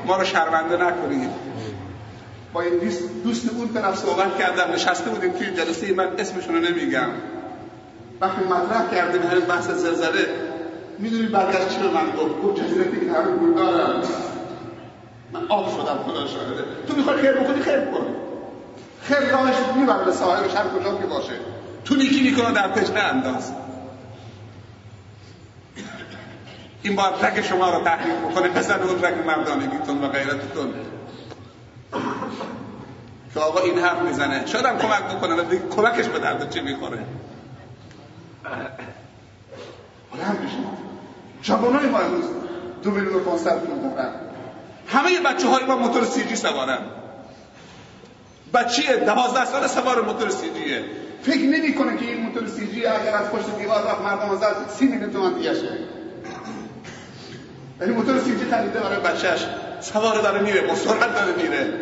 ما 0.06 0.18
رو 0.18 0.26
شرمنده 0.26 0.78
نکنید. 0.78 1.49
با 2.54 2.62
این 2.62 2.78
دوست, 2.78 3.04
دوست 3.24 3.50
اون 3.54 3.74
طرف 3.74 3.98
صحبت 3.98 4.38
کردم 4.38 4.74
نشسته 4.74 5.10
بودیم 5.10 5.32
توی 5.32 5.52
جلسه 5.52 5.94
من 5.94 6.08
اسمشون 6.18 6.56
رو 6.56 6.62
نمیگم. 6.62 7.10
وقتی 8.22 8.42
مطرح 8.44 8.92
کردیم 8.92 9.22
همین 9.22 9.46
بحث 9.46 9.70
زلزله 9.70 10.28
می‌دونی 11.00 11.28
برگشت 11.28 11.70
چی 11.70 11.80
من 11.82 12.10
گفت؟ 12.18 12.42
گفت 12.44 12.64
جزیره 12.64 12.84
که 12.84 13.14
همه 13.14 13.32
گول 13.38 13.54
دارم. 13.54 14.02
من 15.34 15.42
آب 15.50 15.70
شدم 15.70 15.98
خدا 16.08 16.28
شاهده. 16.28 16.64
تو 16.88 16.96
می‌خوای 16.96 17.18
خیر 17.18 17.32
بکنی 17.32 17.62
خیر 17.62 17.80
کن 17.80 18.16
خیر 19.02 19.20
راهش 19.20 19.56
می‌بره 19.78 20.06
به 20.06 20.12
صاحبش 20.12 20.56
هر 20.56 20.68
کجا 20.68 20.98
که 20.98 21.06
باشه. 21.06 21.34
تو 21.86 21.96
نیکی 21.96 22.30
می‌کنه 22.30 22.52
در 22.54 22.68
پچه 22.68 23.00
انداز. 23.00 23.52
این 26.82 26.96
باید 26.96 27.14
رگ 27.22 27.42
شما 27.42 27.78
رو 27.78 27.84
تحریک 27.84 28.14
بکنه 28.14 28.48
پسر 28.48 28.80
اون 28.80 29.04
رگ 29.04 29.28
مردانگیتون 29.28 30.04
و 30.04 30.08
غیرتتون. 30.08 30.74
که 33.34 33.40
آقا 33.40 33.60
این 33.60 33.80
حرف 33.80 34.02
می‌زنه. 34.02 34.46
شاید 34.46 34.66
هم 34.66 34.78
کمک 34.78 35.04
بکنه 35.04 35.36
ولی 35.36 35.60
کمکش 35.76 36.08
به 36.08 36.20
درد 36.20 36.50
چی 36.50 36.60
می‌خوره. 36.60 37.00
بلند 40.14 40.46
بشید 40.46 40.66
جوانای 41.42 41.90
ما 41.90 42.00
امروز 42.00 42.26
دو 42.84 42.92
میلیون 42.92 43.16
و 43.16 43.20
پانصد 43.20 43.60
پول 43.60 43.90
دارن 43.90 44.14
همه 44.88 45.20
بچه 45.20 45.48
های 45.48 45.66
ما 45.66 45.76
موتور 45.76 46.06
سی 46.06 46.24
جی 46.24 46.36
سوارن. 46.36 46.80
بچه 48.54 48.98
دوازده 48.98 49.46
سال 49.46 49.68
سوار 49.68 50.02
موتور 50.02 50.30
سی 50.30 50.50
جیه. 50.50 50.84
فکر 51.24 51.46
نمی 51.46 51.74
کنه 51.74 51.98
که 51.98 52.06
این 52.06 52.22
موتور 52.22 52.48
سی 52.48 52.68
جی 52.68 52.86
اگر 52.86 53.16
از 53.16 53.30
پشت 53.30 53.58
دیوار 53.58 53.82
رفت 53.88 54.02
مردم 54.02 54.36
زد 54.36 54.56
سی 54.78 54.88
میلیون 54.88 55.12
تومن 55.12 55.34
دیه 55.34 55.54
شه. 55.54 55.78
یعنی 57.82 57.94
موتور 57.94 58.20
سی 58.20 58.40
جی 58.40 58.46
خریده 58.52 58.80
برای 58.80 59.00
بچهش 59.00 59.46
سوار 59.82 60.22
داره 60.22 60.42
میره 60.42 60.62
با 60.62 60.76
سرعت 60.76 61.16
داره 61.16 61.44
میره. 61.44 61.74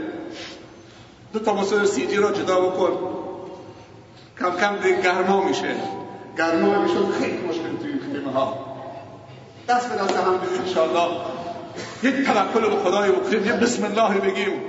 دو 1.33 1.39
تا 1.39 1.53
موتور 1.53 1.85
سی 1.85 2.07
جی 2.07 2.15
رو 2.15 2.31
جدا 2.31 2.59
بکن. 2.59 2.97
کم 4.39 4.51
کم 4.51 4.77
دیگه 4.77 5.01
گرما 5.01 5.43
میشه. 5.43 5.75
گرما 6.37 6.81
میشه 6.81 6.95
خیلی 7.19 7.37
مشکل 7.37 7.77
توی 7.81 7.99
خیمه 7.99 8.31
ها. 8.33 8.57
دست 9.69 9.89
به 9.89 9.95
دست 9.95 10.17
هم 10.17 10.37
بدید 10.37 10.59
انشاءالله. 10.59 11.15
یک 12.03 12.25
توکل 12.25 12.69
به 12.69 12.75
خدای 12.75 13.11
بکنیم 13.11 13.45
یه 13.45 13.53
بسم 13.53 13.85
الله 13.85 14.19
بگیم. 14.19 14.61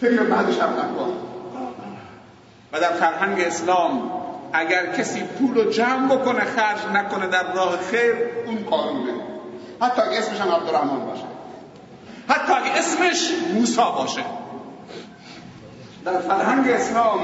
فکر 0.00 0.22
بعدش 0.22 0.58
هم 0.58 0.70
نکن. 0.70 1.12
و 2.72 2.80
در 2.80 2.92
فرهنگ 2.92 3.40
اسلام 3.40 4.10
اگر 4.52 4.86
کسی 4.86 5.22
پول 5.22 5.54
رو 5.54 5.70
جمع 5.70 6.16
بکنه 6.16 6.40
خرج 6.40 6.78
نکنه 6.94 7.26
در 7.26 7.52
راه 7.52 7.78
خیر 7.90 8.14
اون 8.46 8.64
قانونه. 8.70 9.12
حتی 9.80 10.02
اگه 10.02 10.18
اسمش 10.18 10.40
هم 10.40 10.52
عبدالرحمن 10.52 11.06
باشه. 11.06 11.24
حتی 12.28 12.52
اگه 12.52 12.70
اسمش 12.70 13.30
موسا 13.54 13.90
باشه. 13.90 14.24
در 16.04 16.18
فرهنگ 16.18 16.70
اسلام 16.70 17.20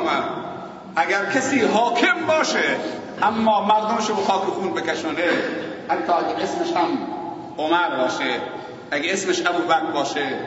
اگر 0.97 1.25
کسی 1.25 1.61
حاکم 1.61 2.27
باشه 2.27 2.77
اما 3.23 3.65
مردمش 3.65 4.09
رو 4.09 4.15
به 4.15 4.23
خاک 4.23 4.43
خون 4.43 4.75
بکشونه 4.75 5.23
حتی 5.89 6.13
اگه 6.13 6.43
اسمش 6.43 6.77
هم 6.77 6.89
عمر 7.59 7.97
باشه 7.97 8.41
اگه 8.91 9.13
اسمش 9.13 9.47
ابو 9.47 9.63
بکر 9.63 9.91
باشه 9.93 10.39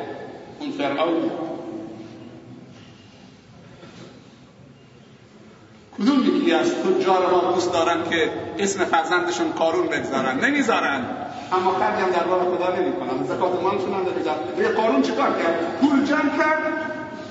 اون 0.59 0.71
فرعون. 0.71 1.31
کدوم 5.97 6.37
یکی 6.37 6.53
از 6.53 6.71
تجار 6.75 7.31
ما 7.31 7.51
دوست 7.53 7.73
دارن 7.73 8.09
که 8.09 8.31
اسم 8.59 8.85
فرزندشون 8.85 9.53
کارون 9.53 9.87
بگذارن؟ 9.87 10.45
نمی‌ذارن. 10.45 11.05
اما 11.55 11.71
خرج 11.71 11.99
هم 12.03 12.11
در 12.11 12.23
راه 12.23 12.39
خدا 12.39 12.75
نمی‌کنن 12.75 13.23
زکات 13.23 13.63
مالشون 13.63 13.93
هم 13.93 14.03
به 14.57 14.67
قارون 14.67 15.01
چیکار 15.01 15.27
کرد؟ 15.27 15.55
پول 15.81 16.05
جمع 16.05 16.37
کرد 16.37 16.59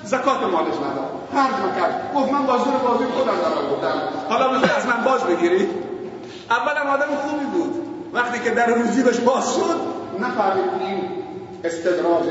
زکات 0.05 0.43
مالش 0.43 0.75
نداد. 0.75 1.11
خرج 1.33 1.70
نکرد 1.70 2.12
گفت 2.14 2.33
من 2.33 2.47
بازور 2.47 2.75
بازی 2.77 3.05
خودم 3.05 3.37
در 3.37 3.59
آوردم 3.59 4.03
حالا 4.29 4.53
مثل 4.53 4.68
از 4.77 4.87
من 4.87 5.05
باز 5.05 5.25
بگیرید 5.25 5.68
اولم 6.51 6.87
آدم 6.87 7.14
خوبی 7.16 7.45
بود. 7.45 7.75
وقتی 8.12 8.39
که 8.39 8.51
در 8.51 8.66
روزی 8.66 9.03
بهش 9.03 9.18
باز 9.18 9.55
شد 9.55 9.81
نفهمید 10.20 10.64
این 10.81 11.01
استدراج 11.64 12.27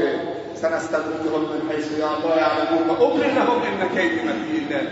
سنستدرجهم 0.55 1.41
من 1.41 1.75
حیث 1.75 1.85
لا 1.99 2.35
یعلمون 2.35 2.89
و 2.89 3.03
امری 3.03 3.31
لهم 3.31 3.61
ان 3.81 3.89
کیدی 3.89 4.15
متین 4.15 4.87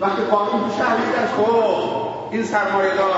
وقتی 0.00 0.22
قانون 0.22 0.70
تو 0.70 0.76
شهریدش 0.78 1.30
خب 1.36 2.30
این 2.30 2.44
سرمایه 2.44 2.94
دار 2.94 3.10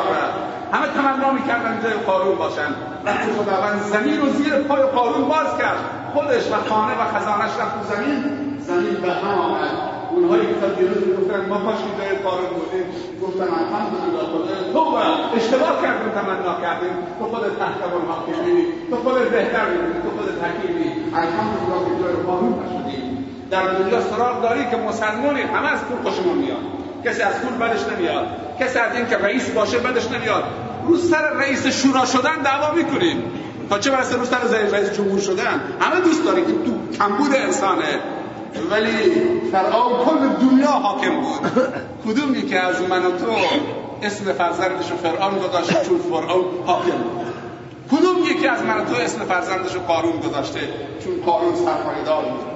همه 0.73 0.87
تمنا 0.97 1.33
می‌کردن 1.33 1.81
جای 1.83 1.93
قارون 1.93 2.37
باشن. 2.37 2.70
وقتی 3.05 3.29
خداوند 3.33 3.83
زمین 3.83 4.20
رو 4.20 4.29
زیر 4.29 4.55
پای 4.55 4.83
قارون 4.83 5.25
باز 5.29 5.59
کرد. 5.59 5.81
خودش 6.14 6.45
و 6.53 6.55
خانه 6.68 6.95
و 7.01 7.05
خزانش 7.14 7.53
رفت 7.61 7.75
تو 7.77 7.95
زمین. 7.95 8.18
زمین 8.61 8.95
به 9.03 9.12
هم 9.12 9.39
آمد. 9.39 9.75
اونهایی 10.11 10.47
که 10.47 10.55
تا 10.61 10.66
دیروز 10.66 11.01
می‌گفتن 11.07 11.49
ما 11.49 11.59
پاش 11.59 11.79
جای 11.99 12.18
قارون 12.25 12.51
بودیم. 12.57 12.87
گفتن 13.23 13.49
الحمدلله 13.61 14.23
خدا. 14.33 14.55
تو 14.73 15.37
اشتباه 15.37 15.83
کردیم 15.83 16.09
تمنا 16.16 16.55
کردیم. 16.61 16.95
تو 17.18 17.25
خود 17.25 17.43
تحت 17.61 17.81
الحاکمی 17.99 18.64
تو 18.91 18.97
خود 18.97 19.31
بهتر 19.31 19.66
تو 20.03 20.11
خود 20.16 20.29
حکیمی 20.43 20.89
الحمدلله 21.14 21.79
که 21.87 21.93
جای 22.03 22.16
قارون 22.27 22.55
در 23.51 23.62
دنیا 23.62 24.01
سراغ 24.01 24.43
داری 24.43 24.64
که 24.70 24.77
مسلمانی 24.77 25.41
همه 25.41 25.73
از 25.73 25.85
پول 25.85 26.11
خوشمون 26.11 26.39
میاد. 26.39 26.82
کسی 27.05 27.22
از 27.22 27.34
پول 27.34 27.53
بدش 27.53 27.80
نمیاد. 27.96 28.26
کسی 28.61 28.78
از 28.78 28.96
این 28.96 29.07
که 29.07 29.16
رئیس 29.16 29.50
باشه 29.50 29.78
بدش 29.78 30.11
نمیاد. 30.11 30.44
رو 30.86 30.96
سر 30.96 31.30
رئیس 31.30 31.66
شورا 31.66 32.07
شدن 32.07 32.42
دعوا 32.42 32.74
می‌کنیم. 32.74 33.22
تا 33.70 33.78
چه 33.78 33.90
برسه 33.90 34.16
رو 34.16 34.24
سر 34.24 34.38
رئیس 34.72 34.92
جمهور 34.92 35.20
شدن؟ 35.20 35.61
همه 35.80 36.00
دوست 36.00 36.24
داره 36.24 36.40
که 36.40 36.53
تو 36.53 36.96
کمبود 36.98 37.34
انسانه. 37.34 37.98
ولی 38.70 38.92
فرعون 39.53 40.05
کل 40.05 40.28
دنیا 40.28 40.70
حاکم 40.70 41.20
بود. 41.20 41.40
کدومی 42.07 42.42
که 42.42 42.61
از 42.61 42.82
من 42.82 43.07
و 43.07 43.11
تو 43.11 43.26
اسم 44.03 44.32
فرزندش 44.32 44.86
فرعون 45.03 45.38
گذاشته 45.38 45.84
چون 45.84 45.98
فرعون 45.98 46.44
حاکم 46.66 46.90
بود. 46.90 47.26
کدوم 47.92 48.24
یکی 48.30 48.46
از 48.48 48.62
من 48.62 48.80
و 48.80 48.84
تو 48.84 48.94
اسم 48.94 49.18
فرزندش 49.18 49.74
رو 49.74 49.80
قارون 49.80 50.20
گذاشته 50.20 50.61
چون 51.05 51.12
قارون 51.26 51.55
سرمایه‌دار 51.55 52.24
بود؟ 52.24 52.51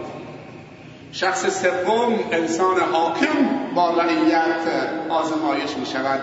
شخص 1.12 1.62
سوم 1.62 2.18
انسان 2.32 2.80
حاکم 2.92 3.74
با 3.74 3.90
رعیت 3.90 4.66
آزمایش 5.09 5.76
می 5.80 5.86
شود 5.86 6.20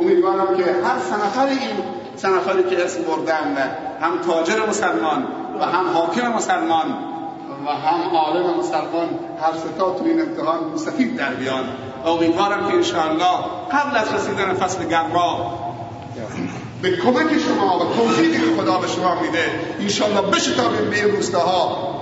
امیدوارم 0.00 0.56
که 0.56 0.64
هر 0.64 0.98
سنفر 0.98 1.46
این 1.46 1.76
سنفری 2.16 2.62
که 2.62 2.84
اسم 2.84 3.02
بردن 3.02 3.56
هم 4.00 4.18
تاجر 4.18 4.66
مسلمان 4.68 5.26
و 5.60 5.64
هم 5.64 5.86
حاکم 5.94 6.32
مسلمان 6.32 6.86
و 7.66 7.70
هم 7.70 8.16
عالم 8.16 8.58
مسلمان 8.58 9.08
هر 9.42 9.52
ستا 9.52 9.94
تو 9.94 10.04
این 10.04 10.20
امتحان 10.20 10.64
مستفید 10.74 11.16
در 11.16 11.34
بیان. 11.34 11.64
امیدوارم 12.06 12.68
که 12.68 12.74
انشاءالله 12.74 13.38
قبل 13.72 13.96
از 13.96 14.14
رسیدن 14.14 14.54
فصل 14.54 14.88
گرما 14.88 15.58
به 16.82 16.96
کمک 16.96 17.38
شما 17.38 17.78
و 17.78 17.94
توفیقی 17.96 18.56
خدا 18.56 18.78
به 18.78 18.88
شما 18.88 19.20
میده. 19.20 19.44
انشاءالله 19.80 20.20
بشتابیم 20.20 20.90
به 20.90 21.02
روستاها 21.02 22.01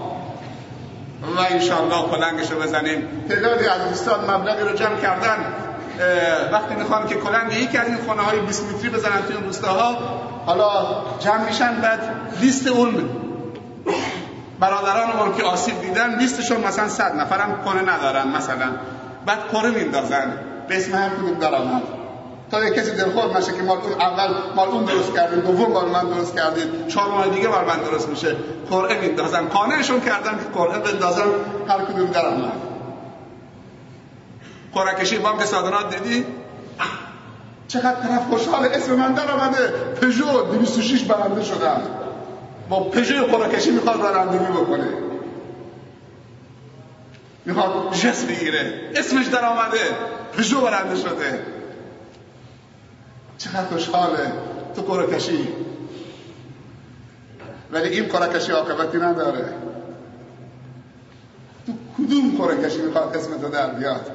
و 1.22 1.40
انشاءالله 1.50 2.02
کلنگش 2.10 2.50
رو 2.50 2.60
بزنیم. 2.60 3.08
تعدادی 3.28 3.66
از 3.66 3.88
دوستان 3.88 4.30
مبلغی 4.30 4.62
رو 4.62 4.74
جمع 4.74 4.96
کردن. 4.96 5.36
وقتی 6.52 6.74
می‌خوان 6.74 7.06
که 7.06 7.14
کلنگ 7.14 7.52
یکی 7.52 7.78
از 7.78 7.86
این 7.86 7.96
خونه 7.96 8.22
های 8.22 8.40
20 8.40 8.64
متری 8.64 8.90
بزنن 8.90 9.22
توی 9.26 9.36
این 9.36 9.44
روستاها 9.44 9.96
حالا 10.46 10.86
جمع 11.20 11.44
میشن 11.48 11.80
بعد 11.80 12.00
لیست 12.40 12.66
اون 12.66 13.10
برادرانمون 14.60 15.36
که 15.36 15.42
آسیب 15.42 15.80
دیدن 15.80 16.18
لیستشون 16.18 16.60
مثلا 16.60 16.88
صد 16.88 17.14
نفرم 17.16 17.62
کنه 17.64 17.94
ندارن 17.94 18.28
مثلا. 18.28 18.66
بعد 19.26 19.48
کنه 19.52 19.70
میندازن. 19.70 20.32
به 20.68 20.76
اسم 20.76 20.94
هر 20.94 21.08
کدوم 21.08 21.34
درآمد. 21.34 21.82
تا 22.50 22.64
یک 22.64 22.74
کسی 22.74 22.90
دلخور 22.90 23.38
نشه 23.38 23.52
که 23.52 23.62
مال 23.62 23.78
اون 23.78 24.00
اول 24.00 24.34
مال 24.56 24.68
اون 24.68 24.84
درست 24.84 25.14
کردیم 25.14 25.40
دوم 25.40 25.72
مال 25.72 25.88
من 25.88 26.04
درست 26.04 26.34
کردیم 26.34 26.86
چهار 26.88 27.08
ماه 27.08 27.28
دیگه 27.28 27.48
مال 27.48 27.64
من 27.64 27.76
درست 27.76 28.08
میشه. 28.08 28.36
قرعه 28.70 29.00
میندازن 29.00 29.48
قانعشون 29.48 30.00
کردن 30.00 30.38
که 30.38 30.44
قرعه 30.54 30.78
بندازن 30.78 31.28
هر 31.68 31.84
کدوم 31.84 32.06
درآمد 32.06 32.52
قرعه 34.74 34.94
کشی 34.94 35.18
بانک 35.18 35.44
صادرات 35.44 35.96
دیدی؟ 35.96 36.26
چقدر 37.68 37.94
طرف 37.94 38.24
خوشحال 38.30 38.64
اسم 38.64 38.94
من 38.94 39.12
در 39.12 39.30
آمده. 39.30 39.68
پژو 40.02 40.42
206 40.42 41.02
برنده 41.02 41.44
شدم 41.44 41.80
با 42.68 42.80
پژو 42.80 43.26
قرعه 43.26 43.56
کشی 43.56 43.70
می‌خواد 43.70 44.00
برندگی 44.02 44.52
بکنه. 44.52 44.88
می‌خواد 47.44 47.92
جس 47.92 48.24
بگیره. 48.24 48.90
اسمش 48.96 49.26
در 49.26 49.44
آمده. 49.44 49.78
پژو 50.38 50.60
برنده 50.60 50.96
شده. 50.96 51.59
چقدر 53.40 53.64
خوشحاله. 53.64 54.32
تو 54.76 54.82
قرعه 54.82 55.16
کشی. 55.16 55.48
ولی 57.72 57.88
این 57.88 58.04
قرعه 58.04 58.38
کشی 58.38 58.52
عاقبتی 58.52 58.98
نداره. 58.98 59.44
تو 61.66 61.72
کدوم 61.98 62.30
قرعه 62.38 62.68
کشی 62.68 62.78
می‌خواد 62.78 63.16
اسم 63.16 63.38
تو 63.38 63.48
در 63.48 63.66
بیاد؟ 63.66 64.10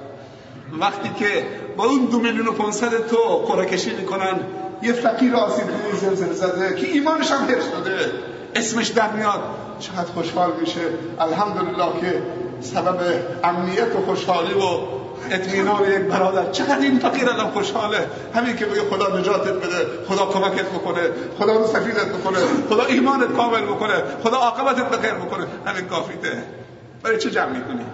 وقتی 0.80 1.10
که 1.10 1.48
با 1.78 1.86
اون 1.86 2.06
دو 2.06 2.20
میلیون 2.20 2.48
و 2.48 2.52
پانصد 2.52 3.08
تو 3.08 3.18
قرعه 3.18 3.66
کشی 3.66 3.96
می‌کنن 3.96 4.40
یه 4.82 4.94
فقیر 4.94 5.36
آسیب 5.36 5.66
دیده 5.68 5.98
زلزله 5.98 6.34
زده 6.34 6.76
که 6.76 6.88
ایمانش 6.88 7.32
هم 7.32 7.46
حفظ 7.46 7.66
شده. 7.72 8.12
اسمش 8.56 8.88
در 8.88 9.12
میاد. 9.12 9.40
چقدر 9.80 10.12
خوشحال 10.14 10.52
میشه. 10.60 10.82
الحمدلله 11.20 12.02
که 12.02 12.22
سبب 12.62 13.00
امنیت 13.44 13.96
و 13.96 14.06
خوشحالی 14.06 14.54
و 14.54 15.05
اطمینان 15.32 15.92
یک 15.92 16.02
برادر. 16.02 16.52
چقدر 16.52 16.80
این 16.80 17.00
فقیر 17.00 17.30
الان 17.30 17.52
خوشحاله؟ 17.52 18.08
همین 18.36 18.56
که 18.56 18.66
بگه 18.66 18.82
خدا 18.82 19.20
نجاتت 19.20 19.54
بده 19.54 19.86
خدا 20.08 20.26
کمکت 20.26 20.66
بکنه 20.66 21.02
خدا 21.40 21.54
رو 21.54 21.68
سفیدت 21.68 22.06
بکنه 22.06 22.38
خدا 22.70 22.86
ایمانت 22.86 23.36
کامل 23.36 23.62
بکنه 23.62 24.04
خدا 24.24 24.38
عاقبتت 24.38 24.90
بخیر 24.90 25.14
بکنه. 25.14 25.46
همین 25.66 25.86
کافیته. 25.86 26.44
برای 27.04 27.18
چه 27.18 27.32
جمع 27.32 27.50
می‌کنی؟ 27.50 27.86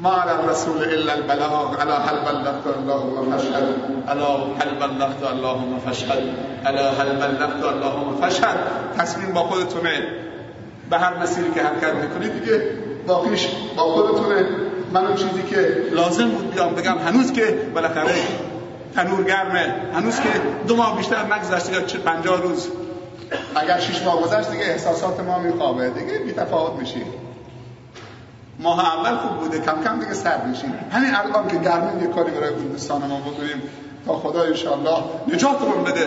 ما 0.00 0.12
على 0.12 0.30
الرسول 0.30 0.82
الا 0.82 1.12
البلاغ. 1.12 1.80
الا 1.80 1.98
هل 1.98 2.20
بلغت 2.20 2.66
اللهم 2.66 3.30
فاشهد. 3.30 3.64
الا 4.08 4.36
هل 4.36 4.70
بلغت 4.80 5.22
اللهم 5.32 5.78
فاشهد. 5.78 6.22
الا 6.66 6.90
هل 6.90 7.08
بلغت 7.16 7.64
اللهم 7.64 8.16
فاشهد. 8.20 8.58
تصمیم 8.98 9.32
با 9.32 9.40
خودتونه. 9.40 10.02
به 10.90 10.98
هر 10.98 11.18
مسیری 11.22 11.50
که 11.50 11.62
حرکت 11.62 11.94
می‌کنید 11.94 12.40
دیگه 12.40 12.62
باقیش 13.06 13.48
با 13.76 13.82
خودتونه. 13.82 14.46
من 14.92 15.06
اون 15.06 15.16
چیزی 15.16 15.42
که 15.42 15.82
لازم 15.92 16.28
بود 16.28 16.50
بیام 16.50 16.74
بگم 16.74 16.98
هنوز 16.98 17.32
که 17.32 17.58
بالاخره 17.74 18.14
تنور 18.94 19.24
گرمه 19.24 19.74
هنوز 19.94 20.20
که 20.20 20.28
دو 20.68 20.76
ماه 20.76 20.96
بیشتر 20.96 21.34
نگذشته 21.34 21.72
یا 21.72 21.80
پنجاه 22.04 22.40
روز. 22.40 22.68
اگر 23.56 23.78
شش 23.78 24.02
ماه 24.02 24.22
گذشت 24.22 24.50
دیگه 24.50 24.64
احساسات 24.64 25.20
ما 25.20 25.38
میخوابه. 25.38 25.90
دیگه 25.90 26.18
بی 26.18 26.32
تفاوت 26.32 26.78
میشیم. 26.78 27.06
ماه 28.58 28.98
اول 28.98 29.16
خوب 29.16 29.36
بوده. 29.36 29.60
کم 29.60 29.84
کم 29.84 30.00
دیگه 30.00 30.14
سرد 30.14 30.46
میشیم. 30.46 30.74
همین 30.90 31.14
الان 31.14 31.48
که 31.48 31.56
گرمه 31.56 32.02
یه 32.02 32.08
کاری 32.08 32.30
برای 32.30 32.54
دوستان 32.54 33.02
ما 33.02 33.20
بکنیم. 33.20 33.62
تا 34.06 34.16
خدا 34.16 34.42
انشاءالله 34.42 35.02
نجاتمون 35.34 35.84
بده. 35.84 36.06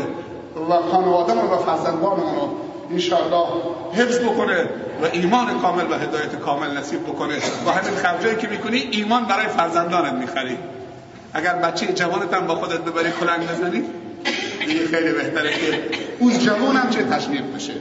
و 0.70 0.91
خانوادهمون 0.91 1.52
و 1.52 1.58
فرزندانمون 1.58 2.36
رو 2.36 2.50
انشاءالله 2.94 3.48
حفظ 3.94 4.20
بکنه 4.20 4.62
و 5.02 5.06
ایمان 5.14 5.60
کامل 5.62 5.91
و 5.91 5.94
هدایت 5.94 6.36
کامل 6.39 6.78
نصیب 6.78 7.04
بکنه. 7.04 7.38
و 7.66 7.72
همین 7.72 7.96
خرجایی 7.96 8.36
که 8.36 8.48
می‌کنی 8.48 8.78
ایمان 8.91 9.26
برای 9.26 9.48
فرزندانت 9.48 10.14
می‌خری. 10.14 10.58
اگر 11.34 11.54
بچه 11.54 11.94
جوانت 11.94 12.34
هم 12.34 12.48
با 12.48 12.56
خودت 12.56 12.80
ببری 12.80 13.12
کلنگ 13.20 13.48
بزنی 13.50 13.84
دیگه 14.68 14.88
خیلی 14.88 15.12
بهتره 15.12 15.50
که 15.50 15.80
اون 16.20 16.39
جوان 16.39 16.76
هم 16.76 16.89
چه 16.89 17.04
تشویق 17.04 17.44
بشه. 17.56 17.74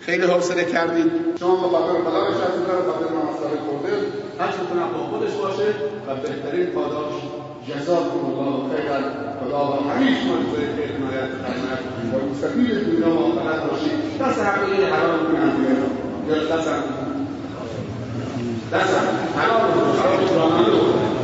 خیلی 0.00 0.26
حوصله 0.26 0.64
کردید 0.64 1.12
شما 1.40 1.56
با 1.56 1.68
خاطر 1.68 1.92
خدا 1.92 2.28
نشستید 2.28 2.66
داره 2.66 2.82
خاطر 2.92 3.04
مسئله 3.14 3.56
کرده 3.66 3.92
هر 4.40 4.48
چطور 4.52 4.78
با 4.94 4.98
خودش 4.98 5.32
باشه 5.32 5.68
و 6.08 6.14
بهترین 6.14 6.66
پاداش 6.66 7.14
جزاكم 7.68 8.20
الله 8.28 8.68
خيرا. 8.76 9.00
والله 9.42 9.90
حريص. 9.90 10.18
بما 10.98 11.10
يتخلقون 11.14 12.28
ويسبيل 12.28 12.78
من 12.88 13.02
يوم 13.02 13.18
القيامه 13.18 13.64
الرشيد 13.64 13.98
تسع 14.20 14.54
إلي 14.54 14.86
حرام 14.94 15.18
من 15.24 15.36
عندنا 15.40 16.56
تسع 16.56 16.80
تسع 18.72 19.00
حرام 19.36 19.62
حرام. 20.02 21.17